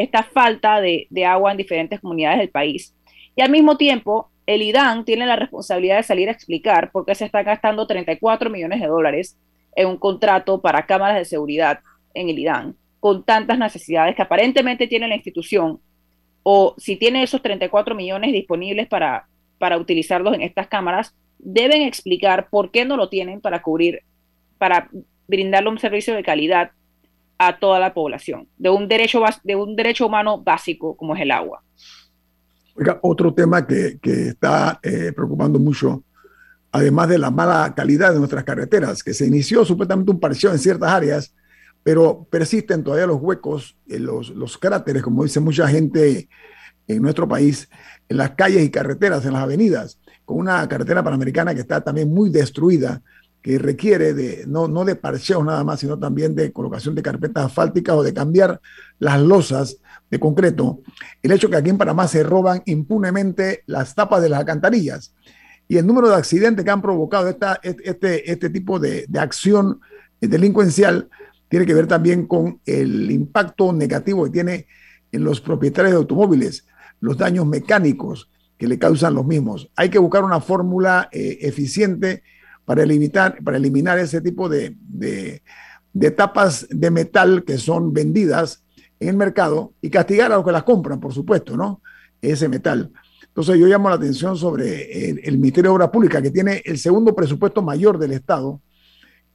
[0.00, 2.94] esta falta de, agua en diferentes comunidades del país.
[3.36, 7.14] Y al mismo tiempo, el IDAN tiene la responsabilidad de salir a explicar por qué
[7.14, 9.38] se están gastando 34 millones de dólares
[9.76, 11.80] en un contrato para cámaras de seguridad
[12.14, 15.80] en el IDAN, con tantas necesidades que aparentemente tiene la institución,
[16.42, 19.28] o si tiene esos 34 millones disponibles para,
[19.58, 24.00] para utilizarlos en estas cámaras, deben explicar por qué no lo tienen para cubrir,
[24.58, 24.90] para
[25.28, 26.72] brindarle un servicio de calidad
[27.42, 31.30] a toda la población, de un derecho, de un derecho humano básico como es el
[31.30, 31.62] agua.
[32.74, 36.04] Oiga, otro tema que, que está eh, preocupando mucho,
[36.70, 40.58] además de la mala calidad de nuestras carreteras, que se inició supuestamente un parcial en
[40.58, 41.34] ciertas áreas,
[41.82, 46.28] pero persisten todavía los huecos, eh, los, los cráteres, como dice mucha gente
[46.88, 47.70] en nuestro país,
[48.10, 52.12] en las calles y carreteras, en las avenidas, con una carretera panamericana que está también
[52.12, 53.00] muy destruida,
[53.42, 57.46] que requiere de, no, no de parcheos nada más, sino también de colocación de carpetas
[57.46, 58.60] asfálticas o de cambiar
[58.98, 59.78] las losas
[60.10, 60.80] de concreto.
[61.22, 65.14] El hecho que aquí en Panamá se roban impunemente las tapas de las alcantarillas
[65.68, 69.80] y el número de accidentes que han provocado esta, este, este tipo de, de acción
[70.20, 71.08] delincuencial
[71.48, 74.66] tiene que ver también con el impacto negativo que tiene
[75.12, 76.66] en los propietarios de automóviles
[77.00, 79.70] los daños mecánicos que le causan los mismos.
[79.74, 82.22] Hay que buscar una fórmula eh, eficiente
[82.70, 88.62] para eliminar, para eliminar ese tipo de, de, tapas de metal que son vendidas
[89.00, 91.82] en el mercado y castigar a los que las compran, por supuesto, ¿no?
[92.22, 92.92] Ese metal.
[93.26, 97.12] Entonces yo llamo la atención sobre el, Ministerio de Obras Públicas, que tiene el segundo
[97.12, 98.60] presupuesto mayor del Estado,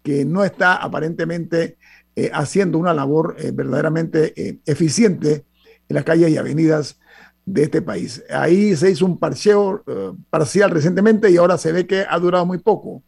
[0.01, 1.77] que no está aparentemente
[2.15, 5.43] eh, haciendo una labor eh, verdaderamente eficiente
[5.89, 7.01] en las calles y avenidas
[7.45, 8.23] de este país.
[8.29, 12.45] Ahí se hizo un parcheo eh, parcial recientemente y ahora se ve que ha durado
[12.45, 13.03] muy poco,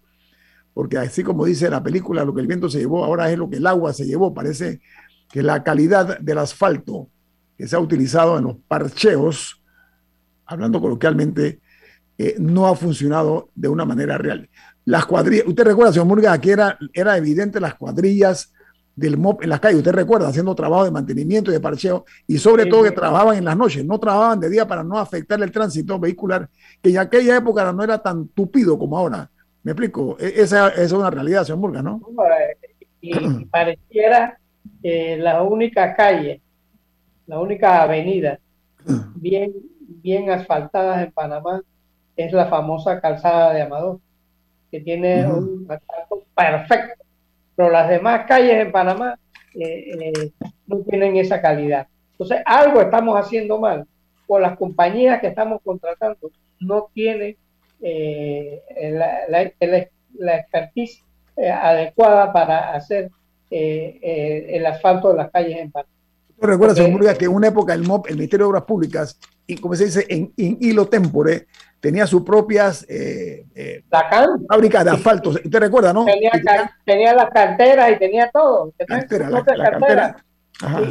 [0.77, 3.49] porque así como dice la película, lo que el viento se llevó, ahora es lo
[3.49, 4.31] que el agua se llevó.
[4.31, 4.79] Parece
[5.27, 7.09] que la calidad del asfalto
[7.57, 9.59] que se ha utilizado en los parcheos,
[10.45, 11.61] hablando coloquialmente,
[12.19, 14.51] eh, no ha funcionado de una manera real.
[14.85, 18.53] Las cuadrillas, usted recuerda, señor Murga, que era, era evidente las cuadrillas
[18.95, 22.37] del MOP en las calles, usted recuerda, haciendo trabajo de mantenimiento y de parcheo, y
[22.37, 25.51] sobre todo que trabajaban en las noches, no trabajaban de día para no afectar el
[25.51, 26.47] tránsito vehicular,
[26.83, 29.31] que en aquella época no era tan tupido como ahora.
[29.67, 30.15] ¿Me explico?
[30.17, 31.99] E-, esa, es una realidad, señor Murga, ¿no?
[33.01, 34.39] Y, pareciera
[34.81, 36.39] que la única calle,
[37.25, 38.39] la única avenida
[39.15, 41.61] bien, bien asfaltada en Panamá
[42.15, 43.99] es la famosa calzada de Amador,
[44.71, 47.03] que tiene un asfalto perfecto
[47.57, 49.19] pero las demás calles en Panamá
[49.53, 50.31] eh, eh,
[50.65, 51.87] no tienen esa calidad.
[52.11, 53.85] Entonces, algo estamos haciendo mal,
[54.27, 57.35] o las compañías que estamos contratando no tienen
[57.81, 58.61] eh,
[58.91, 59.51] la,
[60.19, 61.03] la, expertise
[61.37, 63.11] adecuada para hacer
[63.49, 65.91] el asfalto de las calles en Panamá.
[66.39, 69.75] Recuerda, señor que en una época el MOP, el Ministerio de Obras Públicas, y como
[69.75, 71.47] se dice, en, en hilo tempore,
[71.79, 73.83] tenía sus propias eh, eh,
[74.47, 75.29] fábricas de asfalto.
[75.31, 76.05] ¿Usted recuerda, no?
[76.05, 78.73] Tenía, las carteras y tenía todo.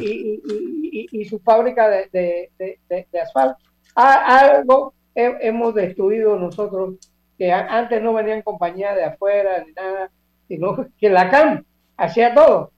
[0.00, 2.50] Y, su fábrica de,
[3.22, 3.58] asfalto.
[3.94, 6.96] algo hemos destruido nosotros
[7.38, 10.10] que antes no venían compañías de afuera ni nada,
[10.48, 11.64] sino que la CAM
[11.96, 12.70] hacía todo.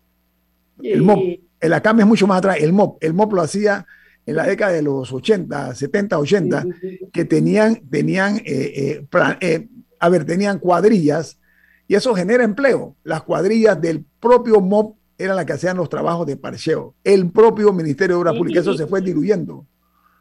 [0.83, 1.19] el MOP,
[1.61, 3.87] el ACAM es mucho más atrás, el MOP, el MOP lo hacía
[4.27, 6.67] en la década de los 80, 70, 80,
[7.13, 9.69] que tenían, tenían eh, eh, eh,
[9.99, 11.41] a ver, tenían cuadrillas
[11.87, 12.95] y eso genera empleo.
[13.05, 16.95] Las cuadrillas del propio MOP eran las que hacían los trabajos de parcheo.
[17.03, 19.67] El propio Ministerio de Obras Públicas, eso se fue diluyendo.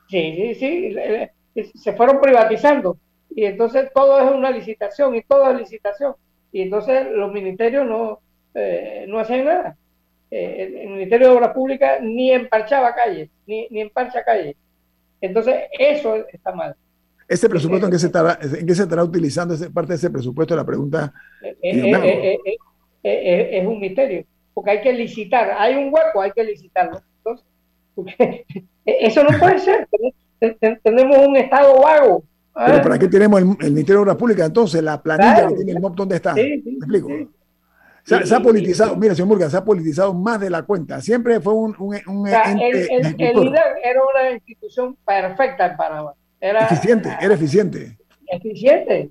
[0.10, 0.96] Sí, sí, sí,
[1.64, 2.98] se fueron privatizando
[3.30, 6.16] y entonces todo es una licitación y todo es licitación
[6.52, 8.20] y entonces los ministerios no,
[9.08, 9.78] no hacían nada.
[10.32, 14.56] el, Ministerio de Obras Públicas ni emparchaba calles, ni, ni emparcha calles.
[15.22, 16.76] Entonces eso está mal.
[17.28, 20.10] ¿Ese presupuesto en qué se estará, en qué se estará utilizando esa parte de ese
[20.10, 20.56] presupuesto?
[20.56, 22.40] La pregunta eh, eh,
[23.04, 25.52] eh, es un misterio, porque hay que licitar.
[25.58, 27.02] Hay un hueco, hay que licitarlo.
[27.18, 27.46] Entonces,
[28.86, 29.88] eso no puede ser.
[30.40, 32.24] Tenemos un Estado vago.
[32.54, 34.48] ¿Pero para qué tenemos el, Ministerio de Obras Públicas?
[34.48, 36.34] Entonces, la planilla que tiene el MOP, ¿dónde está?
[36.34, 37.10] ¿Me explico?
[38.04, 41.02] Se, ha politizado, mira, señor Murga, se ha politizado más de la cuenta.
[41.02, 42.34] Siempre fue un, un, un el,
[42.74, 46.14] el, el era una institución perfecta en Panamá.
[46.40, 47.98] Era eficiente, era eficiente.
[48.28, 49.10] Eficiente.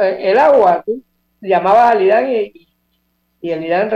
[0.00, 1.02] Eh, el agua, tú
[1.40, 2.68] llamabas al IDAN y,
[3.40, 3.90] y el IDAN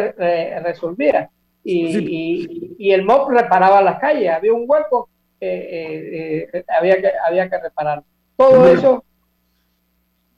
[0.65, 1.31] resolvía.
[1.63, 4.29] Y, y, el MOP reparaba las calles.
[4.29, 5.09] Había un hueco,
[5.43, 8.03] eh, eh, había, que, había que reparar.
[8.37, 9.05] Todo eso.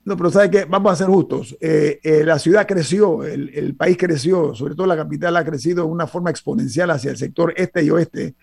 [0.04, 0.64] No, pero ¿sabe qué?
[0.66, 1.56] Vamos a ser justos.
[1.60, 6.06] la ciudad creció, el, el, país creció, sobre todo la capital ha crecido de una
[6.06, 8.34] forma exponencial hacia el sector este y oeste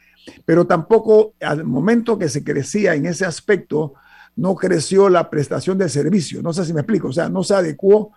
[0.45, 3.93] pero tampoco al momento que se crecía en ese aspecto,
[4.36, 6.41] no creció la prestación de servicio.
[6.41, 8.14] No sé si me explico, o sea, no se adecuó.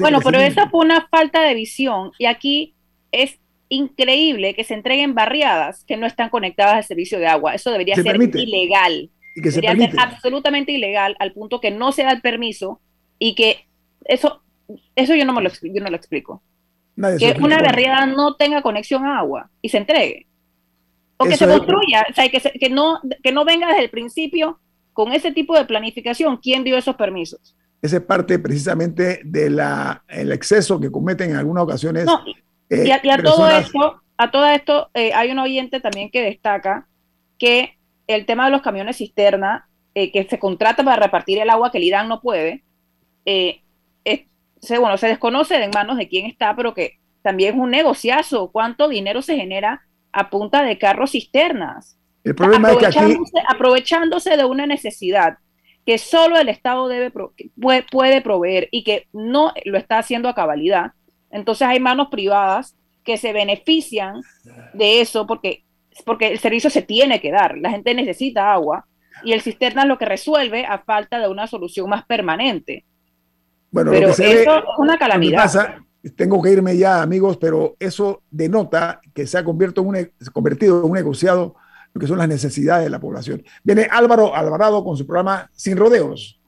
[0.00, 2.74] bueno, pero eso fue una falta de visión y aquí
[3.12, 3.38] es
[3.74, 7.54] increíble que se entreguen barriadas que no están conectadas al servicio de agua.
[7.54, 9.10] Eso debería ser ilegal.
[9.36, 12.80] Y que debería ser absolutamente ilegal al punto que no se da el permiso
[13.18, 13.66] y que
[14.04, 14.42] eso,
[14.94, 16.42] eso yo no me lo, yo no lo explico.
[17.18, 20.26] que una barriada no tenga conexión a agua y se entregue.
[21.16, 24.58] O que se construya, o sea, que, que, no, que no venga desde el principio
[24.92, 26.38] con ese tipo de planificación.
[26.38, 27.56] ¿Quién dio esos permisos?
[27.80, 29.60] Esa es parte precisamente del
[30.08, 32.06] el exceso que cometen en algunas ocasiones.
[32.26, 32.34] y,
[32.92, 36.88] a, todo esto, a todo esto eh, hay un oyente también que destaca
[37.38, 41.70] que el tema de los camiones cisterna, eh, que se contrata para repartir el agua
[41.70, 42.64] que el Irán no puede,
[43.24, 43.60] eh,
[44.60, 48.50] se, bueno, se desconoce en manos de quién está, pero que también es un negociazo.
[48.50, 49.82] ¿Cuánto dinero se genera
[50.14, 51.98] a punta de carros cisternas.
[52.22, 53.16] El problema es que aquí...
[53.48, 55.38] Aprovechándose de una necesidad
[55.84, 57.12] que solo el Estado debe
[57.90, 60.92] puede, proveer y que no lo está haciendo a cabalidad.
[61.34, 62.74] Entonces hay manos privadas
[63.04, 64.22] que se benefician
[64.72, 65.64] de eso porque,
[66.06, 67.58] porque el servicio se tiene que dar.
[67.58, 68.86] La gente necesita agua
[69.22, 72.86] y el cisterna es lo que resuelve a falta de una solución más permanente.
[73.70, 74.46] Bueno, Pero eso es
[74.78, 79.88] una calamidad tengo que irme ya, amigos, pero eso denota que se ha convertido en
[79.88, 81.54] un, convertido en un negociado
[81.92, 83.42] lo que son las necesidades de la población.
[83.62, 86.40] Viene Álvaro Alvarado con su programa Sin Rodeos.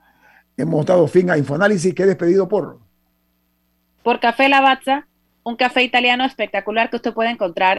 [0.56, 2.80] Hemos dado fin a Infoanálisis, que he despedido por...
[4.06, 5.08] Por Café Lavazza,
[5.42, 7.74] un café italiano espectacular que usted puede encontrar